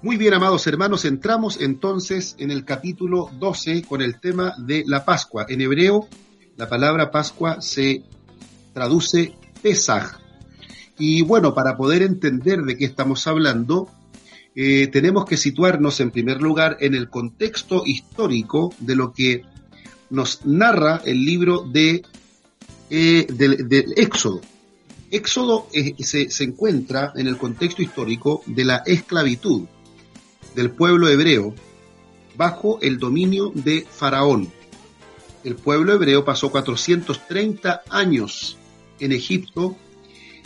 Muy 0.00 0.16
bien, 0.16 0.32
amados 0.32 0.64
hermanos, 0.68 1.04
entramos 1.04 1.58
entonces 1.60 2.36
en 2.38 2.52
el 2.52 2.64
capítulo 2.64 3.30
12 3.36 3.82
con 3.82 4.00
el 4.00 4.20
tema 4.20 4.54
de 4.56 4.84
la 4.86 5.04
Pascua. 5.04 5.44
En 5.48 5.60
hebreo, 5.60 6.06
la 6.56 6.68
palabra 6.68 7.10
Pascua 7.10 7.60
se 7.60 8.04
traduce 8.72 9.34
Pesaj. 9.60 10.20
Y 11.00 11.22
bueno, 11.22 11.52
para 11.52 11.76
poder 11.76 12.02
entender 12.02 12.62
de 12.62 12.76
qué 12.76 12.84
estamos 12.84 13.26
hablando, 13.26 13.88
eh, 14.54 14.86
tenemos 14.86 15.24
que 15.24 15.36
situarnos 15.36 15.98
en 15.98 16.12
primer 16.12 16.40
lugar 16.40 16.76
en 16.78 16.94
el 16.94 17.10
contexto 17.10 17.82
histórico 17.84 18.72
de 18.78 18.94
lo 18.94 19.12
que 19.12 19.42
nos 20.10 20.46
narra 20.46 21.02
el 21.04 21.24
libro 21.24 21.62
de, 21.62 22.04
eh, 22.88 23.26
del, 23.28 23.94
Éxodo. 23.96 24.42
Éxodo 25.10 25.66
eh, 25.72 25.96
se, 26.04 26.30
se 26.30 26.44
encuentra 26.44 27.12
en 27.16 27.26
el 27.26 27.36
contexto 27.36 27.82
histórico 27.82 28.42
de 28.46 28.64
la 28.64 28.82
esclavitud 28.86 29.66
del 30.54 30.70
pueblo 30.70 31.08
hebreo 31.08 31.54
bajo 32.36 32.78
el 32.80 32.98
dominio 32.98 33.50
de 33.54 33.86
Faraón. 33.90 34.50
El 35.44 35.56
pueblo 35.56 35.92
hebreo 35.94 36.24
pasó 36.24 36.50
430 36.50 37.82
años 37.90 38.56
en 39.00 39.12
Egipto 39.12 39.76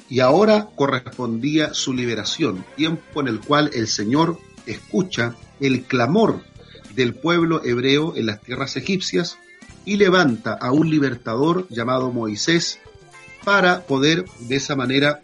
y 0.08 0.20
ahora 0.20 0.68
correspondía 0.74 1.74
su 1.74 1.94
liberación, 1.94 2.64
tiempo 2.76 3.20
en 3.20 3.28
el 3.28 3.40
cual 3.40 3.70
el 3.72 3.88
Señor 3.88 4.38
escucha 4.66 5.36
el 5.60 5.84
clamor 5.84 6.42
del 6.94 7.14
pueblo 7.14 7.64
hebreo 7.64 8.14
en 8.16 8.26
las 8.26 8.40
tierras 8.42 8.76
egipcias 8.76 9.38
y 9.84 9.96
levanta 9.96 10.52
a 10.52 10.72
un 10.72 10.90
libertador 10.90 11.66
llamado 11.68 12.12
Moisés 12.12 12.78
para 13.44 13.82
poder 13.86 14.24
de 14.40 14.56
esa 14.56 14.76
manera 14.76 15.22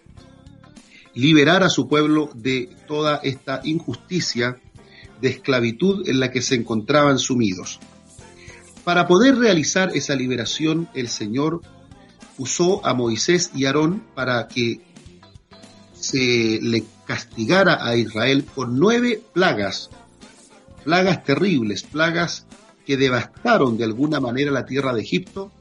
liberar 1.14 1.62
a 1.62 1.68
su 1.68 1.88
pueblo 1.88 2.30
de 2.34 2.70
toda 2.86 3.20
esta 3.22 3.60
injusticia 3.64 4.58
de 5.20 5.28
esclavitud 5.28 6.08
en 6.08 6.20
la 6.20 6.30
que 6.30 6.42
se 6.42 6.54
encontraban 6.54 7.18
sumidos. 7.18 7.80
Para 8.84 9.06
poder 9.06 9.36
realizar 9.36 9.90
esa 9.94 10.14
liberación, 10.14 10.88
el 10.94 11.08
Señor 11.08 11.60
usó 12.38 12.84
a 12.86 12.94
Moisés 12.94 13.50
y 13.54 13.66
Aarón 13.66 14.02
para 14.14 14.48
que 14.48 14.80
se 15.92 16.58
le 16.62 16.84
castigara 17.06 17.84
a 17.84 17.96
Israel 17.96 18.44
con 18.44 18.78
nueve 18.78 19.20
plagas, 19.32 19.90
plagas 20.84 21.24
terribles, 21.24 21.82
plagas 21.82 22.46
que 22.86 22.96
devastaron 22.96 23.76
de 23.76 23.84
alguna 23.84 24.20
manera 24.20 24.50
la 24.50 24.64
tierra 24.64 24.94
de 24.94 25.02
Egipto, 25.02 25.52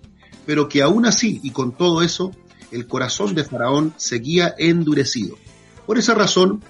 pero 0.46 0.70
que 0.70 0.82
aún 0.82 1.06
así 1.06 1.42
y 1.44 1.52
con 1.52 1.76
todo 1.76 2.02
eso, 2.02 2.32
el 2.72 2.88
corazón 2.88 3.36
de 3.36 3.44
Faraón 3.44 3.94
seguía 3.98 4.56
endurecido. 4.58 5.38
Por 5.86 5.98
esa 5.98 6.14
razón, 6.14 6.64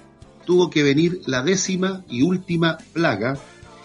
tuvo 0.48 0.70
que 0.70 0.82
venir 0.82 1.20
la 1.26 1.42
décima 1.42 2.02
y 2.08 2.22
última 2.22 2.78
plaga, 2.94 3.36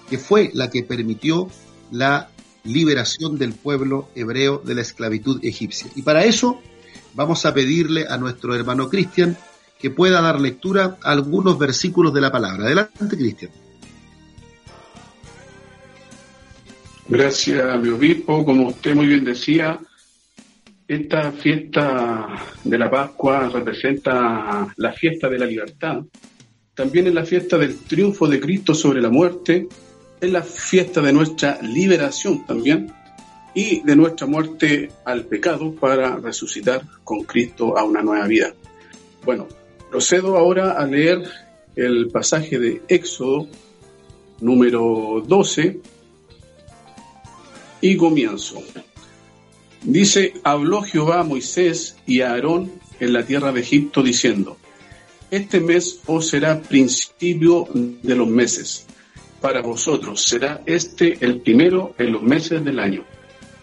que 0.09 0.17
fue 0.17 0.50
la 0.53 0.70
que 0.70 0.81
permitió 0.81 1.50
la 1.92 2.30
liberación 2.64 3.38
del 3.38 3.52
pueblo 3.52 4.08
hebreo 4.16 4.61
de 4.64 4.73
la 4.73 4.80
esclavitud 4.80 5.44
egipcia. 5.44 5.92
Y 5.94 6.03
para 6.03 6.23
eso 6.23 6.61
vamos 7.16 7.45
a 7.45 7.53
pedirle 7.53 8.05
a 8.08 8.16
nuestro 8.16 8.55
hermano 8.55 8.88
Cristian 8.88 9.38
que 9.78 9.89
pueda 9.89 10.22
dar 10.22 10.39
lectura 10.39 10.97
a 11.03 11.11
algunos 11.11 11.59
versículos 11.59 12.14
de 12.14 12.22
la 12.22 12.31
palabra. 12.31 12.64
Adelante, 12.64 13.17
Cristian. 13.17 13.52
Gracias, 17.09 17.81
mi 17.81 17.89
obispo. 17.89 18.45
Como 18.45 18.70
usted 18.70 18.95
muy 18.95 19.08
bien 19.08 19.25
decía, 19.25 19.77
esta 20.88 21.33
fiesta 21.33 22.25
de 22.64 22.77
la 22.77 22.89
Pascua 22.89 23.50
representa 23.50 24.73
la 24.77 24.94
fiesta 24.94 25.27
de 25.27 25.39
la 25.39 25.45
libertad 25.45 26.03
también 26.76 27.08
es 27.08 27.14
la 27.14 27.26
fiesta 27.26 27.58
del 27.58 27.78
triunfo 27.78 28.28
de 28.28 28.40
Cristo 28.40 28.74
sobre 28.74 29.02
la 29.02 29.10
muerte, 29.10 29.68
es 30.20 30.32
la 30.32 30.42
fiesta 30.42 31.02
de 31.02 31.14
nuestra 31.14 31.62
liberación 31.62 32.46
también 32.46 32.92
y 33.54 33.82
de 33.82 33.96
nuestra 33.96 34.26
muerte 34.26 34.90
al 35.06 35.26
pecado 35.26 35.73
para 35.73 36.16
resucitar 36.17 36.82
con 37.04 37.23
Cristo 37.23 37.78
a 37.78 37.83
una 37.83 38.02
nueva 38.02 38.26
vida. 38.26 38.54
Bueno, 39.23 39.48
procedo 39.92 40.38
ahora 40.38 40.72
a 40.72 40.88
leer 40.88 41.23
el 41.76 42.10
pasaje 42.10 42.58
de 42.58 42.82
Éxodo 42.88 43.48
número 44.42 45.23
12 45.28 45.80
y 47.82 47.98
comienzo. 47.98 48.64
Dice, 49.83 50.33
habló 50.44 50.82
Jehová 50.82 51.20
a 51.20 51.23
Moisés 51.23 51.98
y 52.08 52.22
a 52.22 52.32
Aarón 52.32 52.72
en 53.00 53.14
la 53.14 53.26
tierra 53.26 53.52
de 53.52 53.60
Egipto 53.60 54.02
diciendo, 54.02 54.58
este 55.36 55.60
mes 55.60 55.99
os 56.05 56.30
será 56.30 56.61
principio 56.61 57.67
de 57.73 58.16
los 58.16 58.27
meses. 58.27 58.86
Para 59.42 59.64
vosotros 59.64 60.23
será 60.23 60.61
este 60.67 61.17
el 61.26 61.42
primero 61.42 61.95
en 61.98 62.11
los 62.11 62.21
meses 62.21 62.64
del 62.64 62.77
año. 62.77 63.04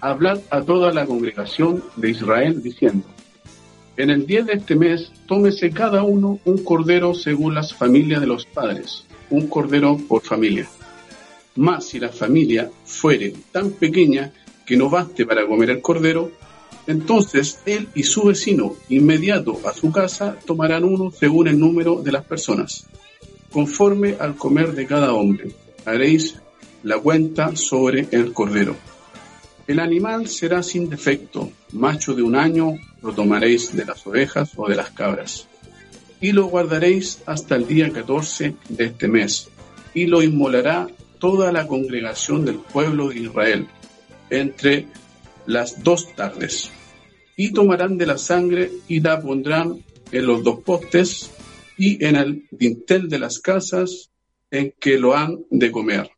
Hablad 0.00 0.40
a 0.50 0.62
toda 0.62 0.92
la 0.92 1.06
congregación 1.06 1.84
de 1.94 2.10
Israel 2.10 2.60
diciendo, 2.60 3.06
en 3.96 4.10
el 4.10 4.26
día 4.26 4.42
de 4.42 4.54
este 4.54 4.74
mes 4.74 5.12
tómese 5.28 5.70
cada 5.70 6.02
uno 6.02 6.40
un 6.44 6.64
cordero 6.64 7.14
según 7.14 7.54
las 7.54 7.72
familias 7.72 8.20
de 8.20 8.26
los 8.26 8.46
padres, 8.46 9.04
un 9.30 9.46
cordero 9.46 9.96
por 9.96 10.22
familia. 10.22 10.68
Mas 11.54 11.86
si 11.86 12.00
la 12.00 12.08
familia 12.08 12.68
fuere 12.84 13.32
tan 13.52 13.70
pequeña 13.70 14.32
que 14.66 14.76
no 14.76 14.90
baste 14.90 15.24
para 15.24 15.46
comer 15.46 15.70
el 15.70 15.80
cordero, 15.80 16.32
entonces 16.90 17.60
él 17.66 17.88
y 17.94 18.02
su 18.02 18.24
vecino 18.24 18.74
inmediato 18.88 19.60
a 19.64 19.72
su 19.72 19.92
casa 19.92 20.36
tomarán 20.44 20.82
uno 20.82 21.12
según 21.12 21.46
el 21.46 21.58
número 21.58 22.02
de 22.02 22.10
las 22.10 22.24
personas, 22.24 22.88
conforme 23.52 24.16
al 24.18 24.34
comer 24.34 24.72
de 24.72 24.86
cada 24.86 25.12
hombre. 25.12 25.52
Haréis 25.84 26.40
la 26.82 26.98
cuenta 26.98 27.54
sobre 27.54 28.08
el 28.10 28.32
cordero. 28.32 28.74
El 29.68 29.78
animal 29.78 30.26
será 30.26 30.64
sin 30.64 30.90
defecto, 30.90 31.52
macho 31.72 32.12
de 32.14 32.22
un 32.22 32.34
año, 32.34 32.72
lo 33.02 33.12
tomaréis 33.12 33.72
de 33.76 33.84
las 33.84 34.04
ovejas 34.04 34.50
o 34.56 34.68
de 34.68 34.74
las 34.74 34.90
cabras, 34.90 35.46
y 36.20 36.32
lo 36.32 36.46
guardaréis 36.46 37.22
hasta 37.24 37.54
el 37.54 37.68
día 37.68 37.92
14 37.92 38.56
de 38.68 38.84
este 38.84 39.06
mes, 39.06 39.48
y 39.94 40.06
lo 40.06 40.24
inmolará 40.24 40.88
toda 41.20 41.52
la 41.52 41.68
congregación 41.68 42.44
del 42.44 42.56
pueblo 42.56 43.10
de 43.10 43.20
Israel, 43.20 43.68
entre 44.28 44.88
las 45.46 45.84
dos 45.84 46.14
tardes. 46.16 46.72
Y 47.42 47.54
tomarán 47.54 47.96
de 47.96 48.04
la 48.04 48.18
sangre 48.18 48.70
y 48.86 49.00
la 49.00 49.18
pondrán 49.22 49.82
en 50.12 50.26
los 50.26 50.44
dos 50.44 50.60
postes 50.60 51.30
y 51.78 52.04
en 52.04 52.16
el 52.16 52.46
dintel 52.50 53.08
de 53.08 53.18
las 53.18 53.38
casas 53.38 54.10
en 54.50 54.74
que 54.78 54.98
lo 54.98 55.16
han 55.16 55.38
de 55.48 55.70
comer. 55.72 56.10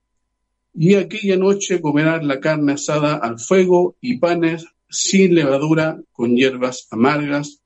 Y 0.74 0.96
aquella 0.96 1.36
noche 1.36 1.80
comerán 1.80 2.26
la 2.26 2.40
carne 2.40 2.72
asada 2.72 3.14
al 3.14 3.38
fuego 3.38 3.94
y 4.00 4.18
panes 4.18 4.66
sin 4.88 5.36
levadura 5.36 5.96
con 6.10 6.34
hierbas 6.34 6.88
amargas 6.90 7.60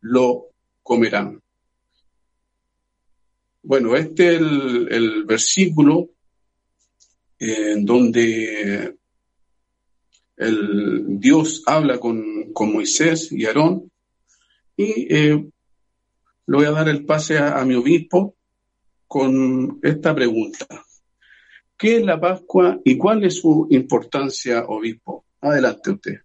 lo 0.00 0.46
comerán. 0.82 1.42
Bueno, 3.62 3.96
este 3.96 4.36
es 4.36 4.40
el, 4.40 5.24
versículo 5.26 6.08
en 7.38 7.84
donde 7.84 8.96
el 10.36 11.20
Dios 11.20 11.62
habla 11.66 11.98
con, 11.98 12.52
Moisés 12.54 13.30
y 13.32 13.44
Aarón 13.46 13.90
y 14.76 15.14
eh, 15.14 15.50
le 16.46 16.56
voy 16.56 16.66
a 16.66 16.70
dar 16.70 16.88
el 16.88 17.04
pase 17.04 17.38
a, 17.38 17.64
mi 17.64 17.74
obispo 17.74 18.36
con 19.06 19.78
esta 19.82 20.14
pregunta. 20.14 20.66
¿Qué 21.76 21.96
es 21.96 22.04
la 22.04 22.20
Pascua 22.20 22.80
y 22.84 22.96
cuál 22.96 23.24
es 23.24 23.40
su 23.40 23.66
importancia, 23.70 24.64
obispo? 24.66 25.24
Adelante 25.40 25.90
usted. 25.90 26.20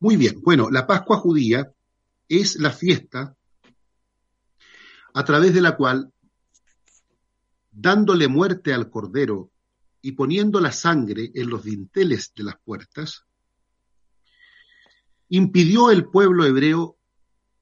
Muy 0.00 0.16
bien, 0.16 0.40
bueno, 0.42 0.70
la 0.70 0.86
Pascua 0.86 1.16
judía 1.16 1.72
es 2.28 2.56
la 2.56 2.70
fiesta 2.70 3.34
a 5.14 5.24
través 5.24 5.54
de 5.54 5.60
la 5.60 5.76
cual, 5.76 6.12
dándole 7.70 8.28
muerte 8.28 8.74
al 8.74 8.90
cordero 8.90 9.50
y 10.02 10.12
poniendo 10.12 10.60
la 10.60 10.72
sangre 10.72 11.30
en 11.34 11.48
los 11.48 11.64
dinteles 11.64 12.32
de 12.34 12.44
las 12.44 12.56
puertas, 12.64 13.24
impidió 15.36 15.90
el 15.90 16.04
pueblo 16.06 16.46
hebreo 16.46 16.96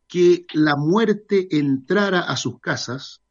que 0.06 0.44
la 0.52 0.76
muerte 0.76 1.56
entrara 1.56 2.20
a 2.20 2.36
sus 2.36 2.60
casas, 2.60 3.22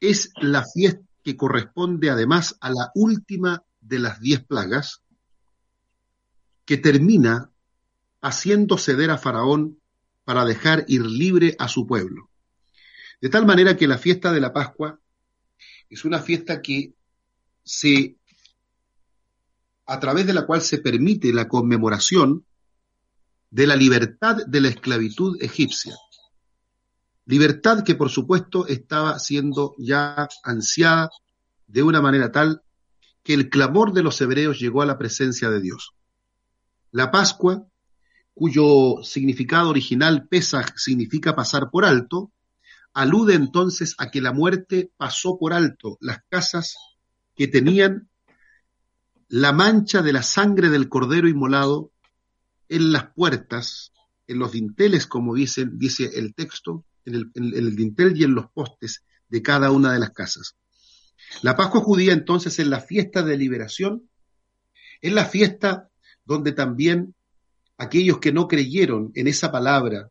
es 0.00 0.30
la 0.40 0.64
fiesta 0.64 1.04
que 1.24 1.36
corresponde 1.36 2.10
además 2.10 2.56
a 2.60 2.70
la 2.70 2.92
última 2.94 3.64
de 3.80 3.98
las 3.98 4.20
diez 4.20 4.44
plagas, 4.44 5.02
que 6.64 6.76
termina 6.76 7.50
haciendo 8.20 8.78
ceder 8.78 9.10
a 9.10 9.18
Faraón 9.18 9.80
para 10.22 10.44
dejar 10.44 10.84
ir 10.86 11.04
libre 11.04 11.56
a 11.58 11.66
su 11.66 11.88
pueblo. 11.88 12.30
De 13.20 13.28
tal 13.28 13.44
manera 13.44 13.76
que 13.76 13.88
la 13.88 13.98
fiesta 13.98 14.32
de 14.32 14.40
la 14.40 14.52
Pascua 14.52 15.00
es 15.90 16.04
una 16.04 16.20
fiesta 16.20 16.62
que 16.62 16.94
se, 17.64 18.16
a 19.84 19.98
través 19.98 20.26
de 20.26 20.34
la 20.34 20.46
cual 20.46 20.60
se 20.60 20.78
permite 20.78 21.32
la 21.32 21.48
conmemoración 21.48 22.46
de 23.54 23.68
la 23.68 23.76
libertad 23.76 24.38
de 24.48 24.60
la 24.60 24.66
esclavitud 24.66 25.40
egipcia. 25.40 25.94
Libertad 27.24 27.84
que 27.84 27.94
por 27.94 28.10
supuesto 28.10 28.66
estaba 28.66 29.16
siendo 29.20 29.76
ya 29.78 30.28
ansiada 30.42 31.08
de 31.68 31.84
una 31.84 32.02
manera 32.02 32.32
tal 32.32 32.62
que 33.22 33.32
el 33.32 33.50
clamor 33.50 33.92
de 33.92 34.02
los 34.02 34.20
hebreos 34.20 34.58
llegó 34.58 34.82
a 34.82 34.86
la 34.86 34.98
presencia 34.98 35.50
de 35.50 35.60
Dios. 35.60 35.94
La 36.90 37.12
Pascua, 37.12 37.64
cuyo 38.34 39.04
significado 39.04 39.70
original 39.70 40.26
Pesach 40.26 40.76
significa 40.76 41.36
pasar 41.36 41.70
por 41.70 41.84
alto, 41.84 42.32
alude 42.92 43.34
entonces 43.34 43.94
a 43.98 44.10
que 44.10 44.20
la 44.20 44.32
muerte 44.32 44.90
pasó 44.96 45.38
por 45.38 45.52
alto 45.52 45.96
las 46.00 46.18
casas 46.28 46.74
que 47.36 47.46
tenían 47.46 48.08
la 49.28 49.52
mancha 49.52 50.02
de 50.02 50.12
la 50.12 50.24
sangre 50.24 50.70
del 50.70 50.88
cordero 50.88 51.28
inmolado 51.28 51.92
en 52.74 52.92
las 52.92 53.12
puertas, 53.12 53.92
en 54.26 54.38
los 54.40 54.52
dinteles, 54.52 55.06
como 55.06 55.34
dice, 55.34 55.66
dice 55.70 56.10
el 56.14 56.34
texto, 56.34 56.84
en 57.04 57.30
el, 57.34 57.76
dintel 57.76 58.16
y 58.16 58.24
en 58.24 58.34
los 58.34 58.50
postes 58.50 59.04
de 59.28 59.42
cada 59.42 59.70
una 59.70 59.92
de 59.92 60.00
las 60.00 60.10
casas. 60.10 60.56
La 61.42 61.56
Pascua 61.56 61.80
judía 61.80 62.12
entonces 62.12 62.58
es 62.58 62.66
la 62.66 62.80
fiesta 62.80 63.22
de 63.22 63.36
liberación, 63.36 64.08
es 65.00 65.12
la 65.12 65.24
fiesta 65.24 65.88
donde 66.24 66.52
también 66.52 67.14
aquellos 67.78 68.18
que 68.18 68.32
no 68.32 68.48
creyeron 68.48 69.12
en 69.14 69.28
esa 69.28 69.52
palabra, 69.52 70.10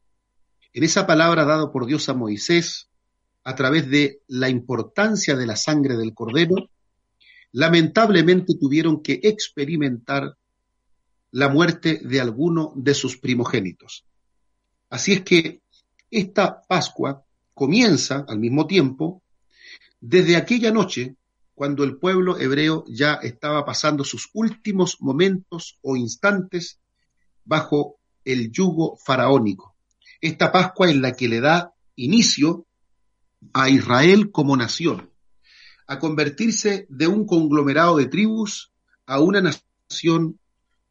en 0.72 0.84
esa 0.84 1.06
palabra 1.06 1.44
dada 1.44 1.70
por 1.72 1.86
Dios 1.86 2.08
a 2.08 2.14
Moisés, 2.14 2.88
a 3.44 3.56
través 3.56 3.90
de 3.90 4.22
la 4.28 4.48
importancia 4.48 5.36
de 5.36 5.48
la 5.48 5.58
sangre 5.58 5.98
del 5.98 6.14
cordero, 6.14 6.70
lamentablemente 7.52 8.56
tuvieron 8.58 9.04
que 9.04 9.20
experimentar 9.24 10.38
la 11.34 11.50
muerte 11.50 12.00
de 12.04 12.22
alguno 12.22 12.74
de 12.76 12.94
sus 12.94 13.18
primogénitos. 13.18 14.06
Así 14.90 15.14
es 15.14 15.22
que 15.24 15.64
esta 16.12 16.62
Pascua 16.62 17.26
comienza 17.56 18.24
al 18.28 18.38
mismo 18.38 18.68
tiempo 18.68 19.24
desde 20.00 20.36
aquella 20.36 20.72
noche 20.72 21.16
cuando 21.56 21.84
el 21.84 21.98
pueblo 21.98 22.38
hebreo 22.38 22.86
ya 22.88 23.16
estaba 23.16 23.66
pasando 23.66 24.04
sus 24.04 24.30
últimos 24.34 25.02
momentos 25.02 25.80
o 25.82 25.96
instantes 25.96 26.80
bajo 27.44 27.98
el 28.24 28.52
yugo 28.52 28.96
faraónico. 29.04 29.76
Esta 30.22 30.52
Pascua 30.52 30.92
es 30.92 30.98
la 30.98 31.14
que 31.14 31.30
le 31.30 31.42
da 31.42 31.74
inicio 31.96 32.68
a 33.54 33.70
Israel 33.70 34.30
como 34.30 34.56
nación, 34.56 35.10
a 35.88 35.98
convertirse 35.98 36.86
de 36.90 37.08
un 37.08 37.26
conglomerado 37.26 37.98
de 37.98 38.06
tribus 38.06 38.72
a 39.08 39.20
una 39.20 39.42
nación 39.42 40.40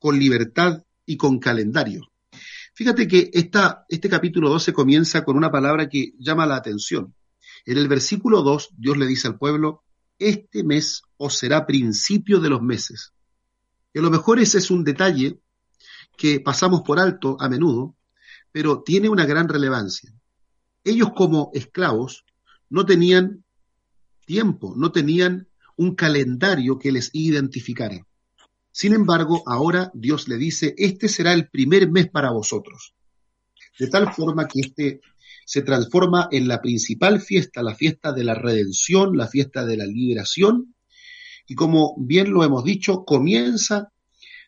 con 0.02 0.18
libertad 0.18 0.82
y 1.06 1.16
con 1.16 1.38
calendario. 1.38 2.10
Fíjate 2.74 3.06
que 3.06 3.30
esta, 3.32 3.86
este 3.88 4.08
capítulo 4.08 4.50
12 4.50 4.72
comienza 4.72 5.22
con 5.22 5.36
una 5.36 5.52
palabra 5.52 5.88
que 5.88 6.12
llama 6.18 6.44
la 6.44 6.56
atención. 6.56 7.14
En 7.64 7.78
el 7.78 7.86
versículo 7.86 8.42
2, 8.42 8.70
Dios 8.76 8.96
le 8.96 9.06
dice 9.06 9.28
al 9.28 9.38
pueblo, 9.38 9.84
este 10.18 10.64
mes 10.64 11.02
os 11.18 11.38
será 11.38 11.66
principio 11.66 12.40
de 12.40 12.50
los 12.50 12.60
meses. 12.62 13.12
Y 13.94 14.00
a 14.00 14.02
lo 14.02 14.10
mejor 14.10 14.40
ese 14.40 14.58
es 14.58 14.72
un 14.72 14.82
detalle 14.82 15.38
que 16.16 16.40
pasamos 16.40 16.82
por 16.82 16.98
alto 16.98 17.36
a 17.38 17.48
menudo, 17.48 17.94
pero 18.50 18.82
tiene 18.82 19.08
una 19.08 19.24
gran 19.24 19.48
relevancia. 19.48 20.12
Ellos 20.82 21.10
como 21.14 21.52
esclavos 21.54 22.24
no 22.68 22.84
tenían 22.84 23.44
tiempo, 24.26 24.74
no 24.76 24.90
tenían 24.90 25.46
un 25.76 25.94
calendario 25.94 26.76
que 26.76 26.90
les 26.90 27.10
identificara. 27.12 28.04
Sin 28.72 28.94
embargo, 28.94 29.42
ahora 29.46 29.90
Dios 29.94 30.28
le 30.28 30.38
dice, 30.38 30.74
este 30.78 31.08
será 31.08 31.34
el 31.34 31.48
primer 31.48 31.90
mes 31.90 32.08
para 32.08 32.30
vosotros. 32.30 32.94
De 33.78 33.88
tal 33.88 34.12
forma 34.12 34.48
que 34.48 34.60
este 34.60 35.00
se 35.44 35.62
transforma 35.62 36.28
en 36.30 36.48
la 36.48 36.60
principal 36.62 37.20
fiesta, 37.20 37.62
la 37.62 37.74
fiesta 37.74 38.12
de 38.12 38.24
la 38.24 38.34
redención, 38.34 39.16
la 39.16 39.28
fiesta 39.28 39.66
de 39.66 39.76
la 39.76 39.84
liberación, 39.84 40.74
y 41.46 41.54
como 41.54 41.94
bien 41.98 42.32
lo 42.32 42.44
hemos 42.44 42.64
dicho, 42.64 43.04
comienza 43.04 43.92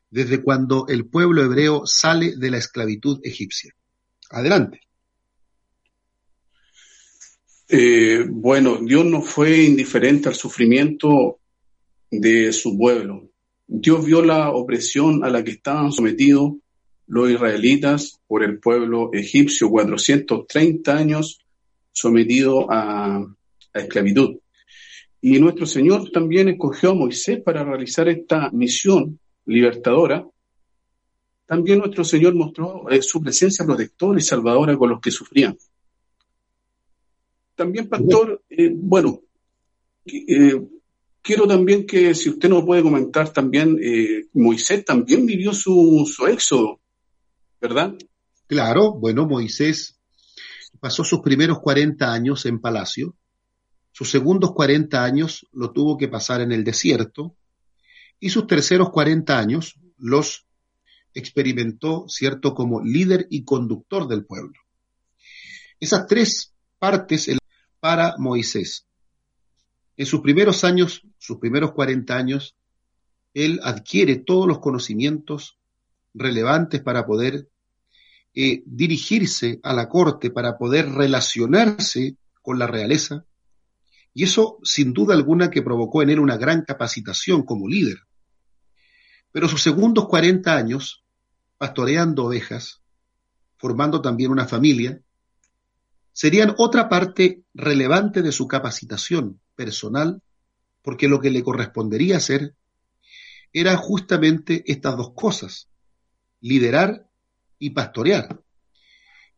desde 0.09 0.43
cuando 0.43 0.87
el 0.89 1.07
pueblo 1.07 1.43
hebreo 1.43 1.83
sale 1.87 2.37
de 2.37 2.51
la 2.51 2.59
esclavitud 2.59 3.21
egipcia. 3.23 3.75
Adelante. 4.31 4.81
Eh, 7.69 8.25
bueno, 8.31 8.79
Dios 8.81 9.05
no 9.05 9.21
fue 9.21 9.63
indiferente 9.65 10.29
al 10.29 10.35
sufrimiento 10.35 11.41
de 12.11 12.53
su 12.53 12.79
pueblo. 12.79 13.34
Dios 13.67 14.05
vio 14.05 14.23
la 14.23 14.51
opresión 14.51 15.25
a 15.25 15.31
la 15.31 15.43
que 15.43 15.53
estaban 15.53 15.93
sometidos 15.93 16.53
los 17.07 17.31
israelitas 17.31 18.21
por 18.27 18.43
el 18.43 18.59
pueblo 18.59 19.11
egipcio, 19.13 19.71
430 19.71 20.97
años 20.97 21.41
sometido 21.93 22.67
a, 22.71 23.25
esclavitud. 23.73 24.39
Y 25.21 25.39
nuestro 25.39 25.67
Señor 25.67 26.11
también 26.11 26.49
escogió 26.49 26.91
a 26.91 26.95
Moisés 26.95 27.41
para 27.43 27.65
realizar 27.65 28.09
esta 28.09 28.51
misión 28.51 29.19
libertadora. 29.47 30.27
También 31.47 31.79
nuestro 31.79 32.05
Señor 32.05 32.35
mostró 32.35 32.89
eh, 32.91 33.03
su 33.03 33.23
presencia 33.23 33.65
protectora 33.65 34.19
y 34.19 34.23
salvadora 34.23 34.77
con 34.77 34.91
los 34.91 35.01
que 35.01 35.11
sufrían. 35.11 35.57
También, 37.55 37.89
pastor, 37.89 38.43
eh, 38.51 38.71
bueno, 38.75 39.21
eh, 40.05 40.61
quiero 41.25 41.49
también 41.49 41.87
que 41.87 42.15
si 42.15 42.29
usted 42.29 42.49
nos 42.49 42.65
puede 42.65 42.83
comentar 42.83 43.33
también, 43.33 43.81
Moisés 44.35 44.85
también 44.85 45.27
vivió 45.27 45.53
su, 45.53 46.09
su 46.09 46.27
éxodo 46.27 46.81
¿verdad? 47.65 47.95
Claro, 48.47 48.93
bueno, 48.93 49.27
Moisés 49.27 49.99
pasó 50.81 51.03
sus 51.03 51.21
primeros 51.21 51.61
40 51.61 52.13
años 52.13 52.45
en 52.45 52.61
palacio, 52.61 53.17
sus 53.91 54.11
segundos 54.11 54.53
40 54.53 55.03
años 55.03 55.47
lo 55.51 55.73
tuvo 55.73 55.97
que 55.97 56.09
pasar 56.09 56.43
en 56.43 56.53
el 56.53 56.63
desierto 56.63 57.35
y 58.21 58.29
sus 58.29 58.47
terceros 58.47 58.91
40 58.91 59.39
años 59.39 59.81
los 59.97 60.47
experimentó, 61.15 62.05
¿cierto?, 62.07 62.55
como 62.55 62.83
líder 62.83 63.27
y 63.31 63.45
conductor 63.45 64.09
del 64.09 64.27
pueblo. 64.27 64.61
Esas 65.81 66.07
tres 66.07 66.53
partes 66.79 67.31
para 67.81 68.17
Moisés. 68.19 68.87
En 69.97 70.07
sus 70.07 70.21
primeros 70.21 70.65
años, 70.65 71.03
sus 71.19 71.39
primeros 71.39 71.73
40 71.73 72.17
años, 72.17 72.57
él 73.33 73.61
adquiere 73.63 74.17
todos 74.17 74.47
los 74.47 74.59
conocimientos 74.59 75.59
relevantes 76.15 76.81
para 76.81 77.07
poder 77.07 77.49
eh, 78.35 78.63
dirigirse 78.67 79.61
a 79.63 79.73
la 79.73 79.89
corte 79.89 80.31
para 80.31 80.59
poder 80.59 80.91
relacionarse 80.91 82.17
con 82.43 82.59
la 82.59 82.67
realeza, 82.67 83.25
y 84.13 84.25
eso 84.25 84.59
sin 84.63 84.93
duda 84.93 85.15
alguna 85.15 85.51
que 85.51 85.63
provocó 85.63 86.03
en 86.03 86.11
él 86.11 86.21
una 86.21 86.37
gran 86.37 86.63
capacitación 86.63 87.43
como 87.43 87.69
líder. 87.69 87.99
Pero 89.33 89.49
sus 89.49 89.63
segundos 89.63 90.07
40 90.09 90.57
años, 90.57 91.05
pastoreando 91.59 92.25
ovejas, 92.25 92.83
formando 93.57 94.01
también 94.01 94.31
una 94.31 94.47
familia, 94.47 95.01
serían 96.13 96.55
otra 96.59 96.89
parte 96.89 97.43
relevante 97.55 98.23
de 98.23 98.31
su 98.31 98.47
capacitación 98.47 99.41
personal, 99.55 100.23
porque 100.83 101.09
lo 101.09 101.21
que 101.21 101.31
le 101.31 101.43
correspondería 101.43 102.19
hacer 102.19 102.55
era 103.53 103.77
justamente 103.77 104.65
estas 104.67 104.97
dos 104.97 105.13
cosas, 105.15 105.69
liderar 106.41 107.09
y 107.59 107.71
pastorear. 107.71 108.41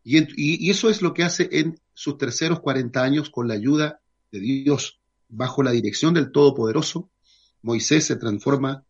Y, 0.02 0.70
eso 0.70 0.88
es 0.88 1.02
lo 1.02 1.12
que 1.12 1.24
hace 1.24 1.48
en 1.52 1.80
sus 1.92 2.16
terceros 2.16 2.60
40 2.60 3.02
años 3.02 3.30
con 3.30 3.48
la 3.48 3.54
ayuda 3.54 4.00
de 4.30 4.40
Dios, 4.40 5.00
bajo 5.28 5.62
la 5.62 5.72
dirección 5.72 6.14
del 6.14 6.30
Todopoderoso, 6.30 7.10
Moisés 7.62 8.04
se 8.04 8.16
transforma 8.16 8.84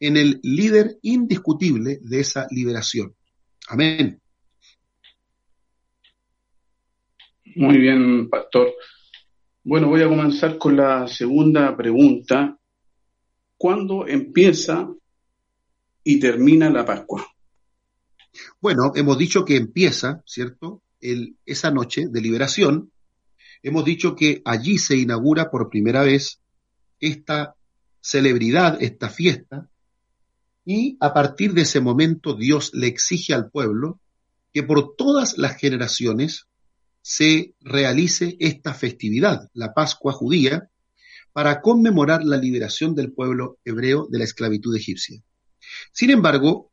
en 0.00 0.16
el 0.16 0.40
líder 0.42 0.98
indiscutible 1.02 1.98
de 2.02 2.20
esa 2.20 2.46
liberación. 2.50 3.14
Amén. 3.68 4.20
Muy 7.54 7.78
bien, 7.78 8.28
pastor. 8.28 8.74
Bueno, 9.68 9.88
voy 9.88 10.00
a 10.00 10.08
comenzar 10.08 10.56
con 10.56 10.78
la 10.78 11.06
segunda 11.06 11.76
pregunta. 11.76 12.58
¿Cuándo 13.58 14.06
empieza 14.08 14.88
y 16.02 16.18
termina 16.18 16.70
la 16.70 16.86
Pascua? 16.86 17.26
Bueno, 18.62 18.92
hemos 18.94 19.18
dicho 19.18 19.44
que 19.44 19.56
empieza, 19.56 20.22
¿cierto? 20.24 20.80
El, 21.02 21.36
esa 21.44 21.70
noche 21.70 22.06
de 22.08 22.20
liberación. 22.22 22.92
Hemos 23.62 23.84
dicho 23.84 24.16
que 24.16 24.40
allí 24.46 24.78
se 24.78 24.96
inaugura 24.96 25.50
por 25.50 25.68
primera 25.68 26.02
vez 26.02 26.40
esta 26.98 27.54
celebridad, 28.00 28.82
esta 28.82 29.10
fiesta, 29.10 29.68
y 30.64 30.96
a 30.98 31.12
partir 31.12 31.52
de 31.52 31.60
ese 31.60 31.82
momento 31.82 32.32
Dios 32.32 32.70
le 32.72 32.86
exige 32.86 33.34
al 33.34 33.50
pueblo 33.50 34.00
que 34.54 34.62
por 34.62 34.96
todas 34.96 35.36
las 35.36 35.58
generaciones 35.58 36.47
se 37.02 37.54
realice 37.60 38.36
esta 38.40 38.74
festividad, 38.74 39.48
la 39.54 39.72
Pascua 39.72 40.12
judía, 40.12 40.70
para 41.32 41.60
conmemorar 41.60 42.24
la 42.24 42.36
liberación 42.36 42.94
del 42.94 43.12
pueblo 43.12 43.58
hebreo 43.64 44.08
de 44.10 44.18
la 44.18 44.24
esclavitud 44.24 44.74
egipcia. 44.76 45.22
Sin 45.92 46.10
embargo, 46.10 46.72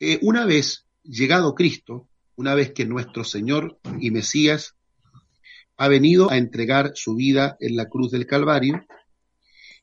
eh, 0.00 0.18
una 0.22 0.44
vez 0.44 0.86
llegado 1.02 1.54
Cristo, 1.54 2.08
una 2.36 2.54
vez 2.54 2.72
que 2.72 2.84
nuestro 2.84 3.24
Señor 3.24 3.78
y 4.00 4.10
Mesías 4.10 4.74
ha 5.76 5.88
venido 5.88 6.30
a 6.30 6.36
entregar 6.36 6.92
su 6.94 7.14
vida 7.14 7.56
en 7.60 7.76
la 7.76 7.88
cruz 7.88 8.10
del 8.10 8.26
Calvario. 8.26 8.84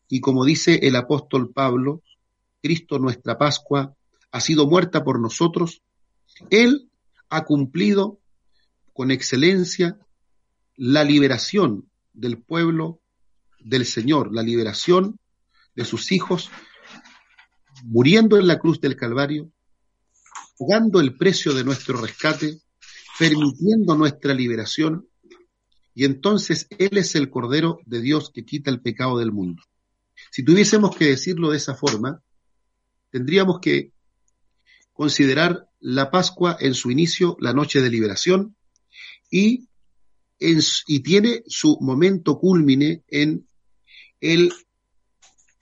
Y 0.07 0.19
como 0.19 0.45
dice 0.45 0.79
el 0.83 0.95
apóstol 0.95 1.51
Pablo, 1.53 2.01
Cristo 2.61 2.99
nuestra 2.99 3.37
Pascua 3.37 3.95
ha 4.31 4.41
sido 4.41 4.67
muerta 4.67 5.03
por 5.03 5.19
nosotros. 5.19 5.81
Él 6.49 6.89
ha 7.29 7.43
cumplido 7.45 8.19
con 9.01 9.09
excelencia 9.09 9.97
la 10.75 11.03
liberación 11.03 11.89
del 12.13 12.37
pueblo 12.37 13.01
del 13.59 13.87
Señor, 13.87 14.31
la 14.31 14.43
liberación 14.43 15.19
de 15.73 15.85
sus 15.85 16.11
hijos, 16.11 16.51
muriendo 17.83 18.37
en 18.37 18.45
la 18.45 18.59
cruz 18.59 18.79
del 18.79 18.95
Calvario, 18.95 19.51
pagando 20.55 20.99
el 20.99 21.17
precio 21.17 21.55
de 21.55 21.63
nuestro 21.63 21.99
rescate, 21.99 22.59
permitiendo 23.17 23.95
nuestra 23.95 24.35
liberación, 24.35 25.07
y 25.95 26.05
entonces 26.05 26.67
Él 26.77 26.95
es 26.99 27.15
el 27.15 27.31
Cordero 27.31 27.79
de 27.87 28.01
Dios 28.01 28.29
que 28.31 28.45
quita 28.45 28.69
el 28.69 28.83
pecado 28.83 29.17
del 29.17 29.31
mundo. 29.31 29.63
Si 30.29 30.45
tuviésemos 30.45 30.95
que 30.95 31.05
decirlo 31.05 31.49
de 31.49 31.57
esa 31.57 31.73
forma, 31.73 32.21
tendríamos 33.09 33.61
que 33.61 33.93
considerar 34.93 35.67
la 35.79 36.11
Pascua 36.11 36.55
en 36.59 36.75
su 36.75 36.91
inicio, 36.91 37.35
la 37.39 37.51
noche 37.51 37.81
de 37.81 37.89
liberación, 37.89 38.55
y, 39.29 39.67
y 40.39 40.99
tiene 41.01 41.43
su 41.47 41.77
momento 41.81 42.39
culmine 42.39 43.03
en 43.07 43.47
el 44.19 44.51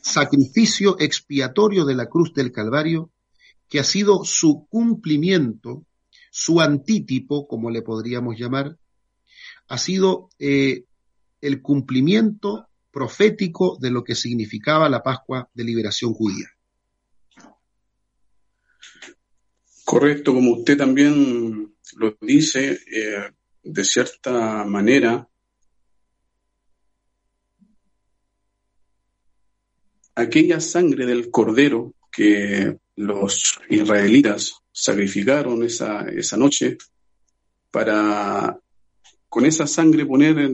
sacrificio 0.02 1.00
expiatorio 1.00 1.86
de 1.86 1.96
la 1.96 2.08
cruz 2.08 2.34
del 2.34 2.52
Calvario, 2.52 3.12
que 3.68 3.80
ha 3.80 3.84
sido 3.84 4.24
su 4.24 4.68
cumplimiento, 4.70 5.86
su 6.32 6.62
antítipo, 6.62 7.48
como 7.48 7.70
le 7.70 7.82
podríamos 7.82 8.38
llamar, 8.38 8.78
ha 9.68 9.78
sido 9.78 10.30
eh, 10.40 10.86
el 11.42 11.62
cumplimiento 11.62 12.68
profético 12.92 13.78
de 13.80 13.92
lo 13.92 14.04
que 14.04 14.16
significaba 14.16 14.90
la 14.90 15.04
Pascua 15.04 15.50
de 15.54 15.64
liberación 15.64 16.14
judía. 16.14 16.48
Correcto, 19.90 20.36
como 20.36 20.52
usted 20.52 20.78
también 20.78 21.74
lo 21.96 22.16
dice, 22.22 22.78
eh, 22.94 23.32
de 23.64 23.84
cierta 23.84 24.64
manera, 24.64 25.28
aquella 30.14 30.60
sangre 30.60 31.08
del 31.08 31.32
cordero 31.32 31.96
que 32.12 32.78
los 32.98 33.60
israelitas 33.68 34.62
sacrificaron 34.72 35.64
esa, 35.64 36.08
esa 36.08 36.38
noche 36.38 36.78
para 37.72 38.60
con 39.28 39.48
esa 39.48 39.66
sangre 39.66 40.06
poner 40.06 40.52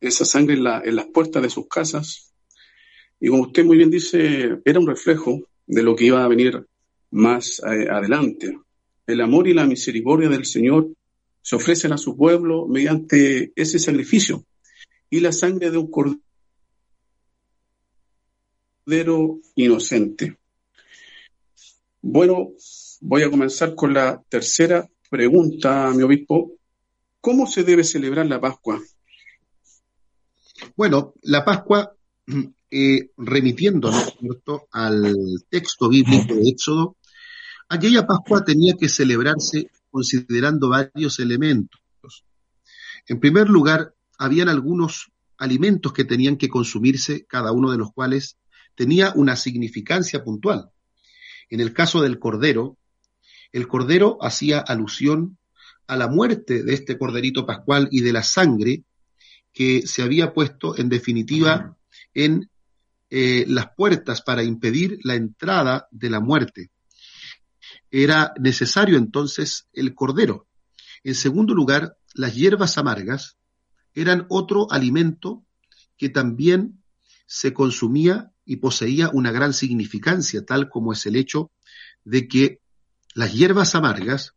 esa 0.00 0.24
sangre 0.24 0.54
en, 0.54 0.66
en 0.82 0.96
las 0.96 1.06
puertas 1.08 1.42
de 1.42 1.50
sus 1.50 1.68
casas. 1.68 2.32
Y 3.20 3.28
como 3.28 3.42
usted 3.42 3.66
muy 3.66 3.76
bien 3.76 3.90
dice, 3.90 4.60
era 4.64 4.80
un 4.80 4.86
reflejo 4.86 5.42
de 5.66 5.82
lo 5.82 5.94
que 5.94 6.06
iba 6.06 6.24
a 6.24 6.28
venir 6.28 6.66
más 7.10 7.60
eh, 7.60 7.88
adelante. 7.90 8.58
El 9.06 9.20
amor 9.20 9.48
y 9.48 9.54
la 9.54 9.66
misericordia 9.66 10.28
del 10.28 10.44
Señor 10.44 10.88
se 11.42 11.56
ofrecen 11.56 11.92
a 11.92 11.98
su 11.98 12.16
pueblo 12.16 12.66
mediante 12.66 13.52
ese 13.54 13.78
sacrificio 13.78 14.44
y 15.08 15.20
la 15.20 15.32
sangre 15.32 15.70
de 15.70 15.78
un 15.78 15.90
cordero 15.90 16.20
inocente. 19.54 20.36
Bueno, 22.02 22.52
voy 23.00 23.22
a 23.22 23.30
comenzar 23.30 23.74
con 23.74 23.94
la 23.94 24.22
tercera 24.28 24.88
pregunta, 25.08 25.90
mi 25.92 26.02
obispo. 26.02 26.52
¿Cómo 27.20 27.46
se 27.46 27.64
debe 27.64 27.84
celebrar 27.84 28.26
la 28.26 28.40
Pascua? 28.40 28.80
Bueno, 30.76 31.14
la 31.22 31.44
Pascua, 31.44 31.94
eh, 32.70 33.10
remitiéndonos 33.16 34.14
al 34.72 35.14
texto 35.48 35.88
bíblico 35.88 36.34
de 36.34 36.48
Éxodo, 36.48 36.96
aquella 37.68 38.06
Pascua 38.06 38.44
tenía 38.44 38.74
que 38.74 38.88
celebrarse 38.88 39.70
considerando 39.90 40.68
varios 40.68 41.18
elementos. 41.20 41.80
En 43.08 43.20
primer 43.20 43.48
lugar, 43.48 43.94
habían 44.18 44.48
algunos 44.48 45.12
alimentos 45.38 45.92
que 45.92 46.04
tenían 46.04 46.36
que 46.36 46.48
consumirse, 46.48 47.24
cada 47.26 47.52
uno 47.52 47.70
de 47.70 47.78
los 47.78 47.92
cuales 47.92 48.36
tenía 48.74 49.12
una 49.14 49.36
significancia 49.36 50.24
puntual. 50.24 50.70
En 51.50 51.60
el 51.60 51.72
caso 51.72 52.02
del 52.02 52.18
cordero, 52.18 52.78
el 53.52 53.68
cordero 53.68 54.18
hacía 54.20 54.58
alusión 54.58 55.38
a 55.86 55.96
la 55.96 56.08
muerte 56.08 56.64
de 56.64 56.74
este 56.74 56.98
corderito 56.98 57.46
pascual 57.46 57.88
y 57.90 58.00
de 58.00 58.12
la 58.12 58.22
sangre 58.22 58.82
que 59.52 59.86
se 59.86 60.02
había 60.02 60.34
puesto 60.34 60.76
en 60.76 60.88
definitiva 60.88 61.76
en 62.12 62.50
eh, 63.10 63.44
las 63.48 63.68
puertas 63.76 64.22
para 64.22 64.42
impedir 64.42 64.98
la 65.04 65.14
entrada 65.14 65.86
de 65.90 66.10
la 66.10 66.20
muerte. 66.20 66.70
Era 67.90 68.32
necesario 68.38 68.98
entonces 68.98 69.68
el 69.72 69.94
cordero. 69.94 70.48
En 71.04 71.14
segundo 71.14 71.54
lugar, 71.54 71.96
las 72.14 72.34
hierbas 72.34 72.78
amargas 72.78 73.36
eran 73.94 74.26
otro 74.28 74.70
alimento 74.70 75.44
que 75.96 76.08
también 76.08 76.82
se 77.26 77.52
consumía 77.52 78.32
y 78.44 78.56
poseía 78.56 79.10
una 79.12 79.32
gran 79.32 79.52
significancia, 79.52 80.44
tal 80.44 80.68
como 80.68 80.92
es 80.92 81.06
el 81.06 81.16
hecho 81.16 81.50
de 82.04 82.28
que 82.28 82.60
las 83.14 83.32
hierbas 83.32 83.74
amargas 83.74 84.34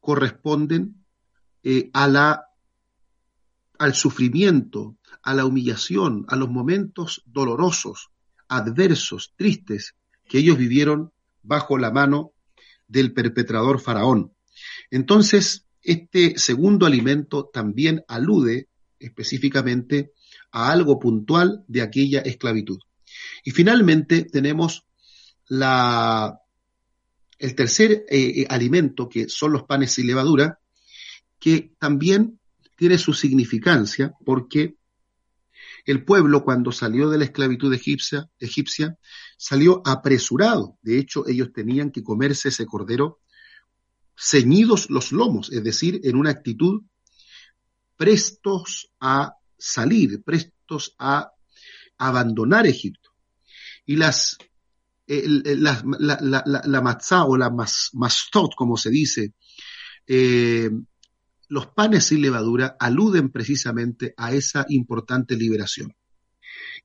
corresponden 0.00 1.04
eh, 1.62 1.90
a 1.92 2.08
la, 2.08 2.46
al 3.78 3.94
sufrimiento, 3.94 4.96
a 5.22 5.34
la 5.34 5.44
humillación, 5.44 6.24
a 6.28 6.36
los 6.36 6.48
momentos 6.48 7.22
dolorosos, 7.26 8.10
adversos, 8.48 9.34
tristes 9.36 9.94
que 10.28 10.38
ellos 10.38 10.58
vivieron 10.58 11.12
bajo 11.42 11.78
la 11.78 11.90
mano 11.90 12.32
del 12.86 13.12
perpetrador 13.12 13.80
faraón. 13.80 14.32
Entonces, 14.90 15.66
este 15.82 16.38
segundo 16.38 16.86
alimento 16.86 17.50
también 17.52 18.04
alude 18.08 18.68
específicamente 18.98 20.12
a 20.52 20.70
algo 20.70 20.98
puntual 20.98 21.64
de 21.66 21.82
aquella 21.82 22.20
esclavitud. 22.20 22.78
Y 23.44 23.50
finalmente 23.50 24.24
tenemos 24.24 24.86
el 25.50 26.36
tercer 27.56 28.04
eh, 28.08 28.10
eh, 28.10 28.46
alimento, 28.48 29.08
que 29.08 29.28
son 29.28 29.52
los 29.52 29.64
panes 29.64 29.92
sin 29.92 30.06
levadura, 30.06 30.58
que 31.38 31.72
también 31.78 32.38
tiene 32.76 32.98
su 32.98 33.12
significancia 33.12 34.14
porque 34.24 34.76
el 35.84 36.04
pueblo 36.04 36.44
cuando 36.44 36.72
salió 36.72 37.10
de 37.10 37.18
la 37.18 37.24
esclavitud 37.24 37.72
egipcia, 37.72 38.98
salió 39.36 39.82
apresurado. 39.84 40.78
De 40.82 40.98
hecho, 40.98 41.26
ellos 41.26 41.52
tenían 41.52 41.90
que 41.90 42.02
comerse 42.02 42.48
ese 42.48 42.66
cordero 42.66 43.20
ceñidos 44.16 44.90
los 44.90 45.12
lomos, 45.12 45.50
es 45.52 45.64
decir, 45.64 46.00
en 46.04 46.16
una 46.16 46.30
actitud 46.30 46.82
prestos 47.96 48.90
a 49.00 49.34
salir, 49.58 50.22
prestos 50.22 50.94
a 50.98 51.32
abandonar 51.98 52.66
Egipto 52.66 53.10
y 53.84 53.96
las, 53.96 54.38
la, 55.06 55.82
la, 55.98 56.62
la, 56.64 56.80
matzá 56.80 57.24
o 57.24 57.36
la 57.36 57.50
mastot, 57.50 58.54
como 58.54 58.76
se 58.76 58.90
dice, 58.90 59.34
eh, 60.06 60.70
los 61.52 61.66
panes 61.66 62.06
sin 62.06 62.22
levadura 62.22 62.78
aluden 62.80 63.28
precisamente 63.28 64.14
a 64.16 64.32
esa 64.32 64.64
importante 64.70 65.36
liberación. 65.36 65.94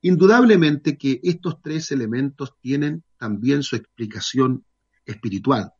Indudablemente 0.02 0.98
que 0.98 1.20
estos 1.22 1.62
tres 1.62 1.90
elementos 1.90 2.52
tienen 2.60 3.02
también 3.16 3.62
su 3.62 3.76
explicación 3.76 4.66
espiritual, 5.06 5.72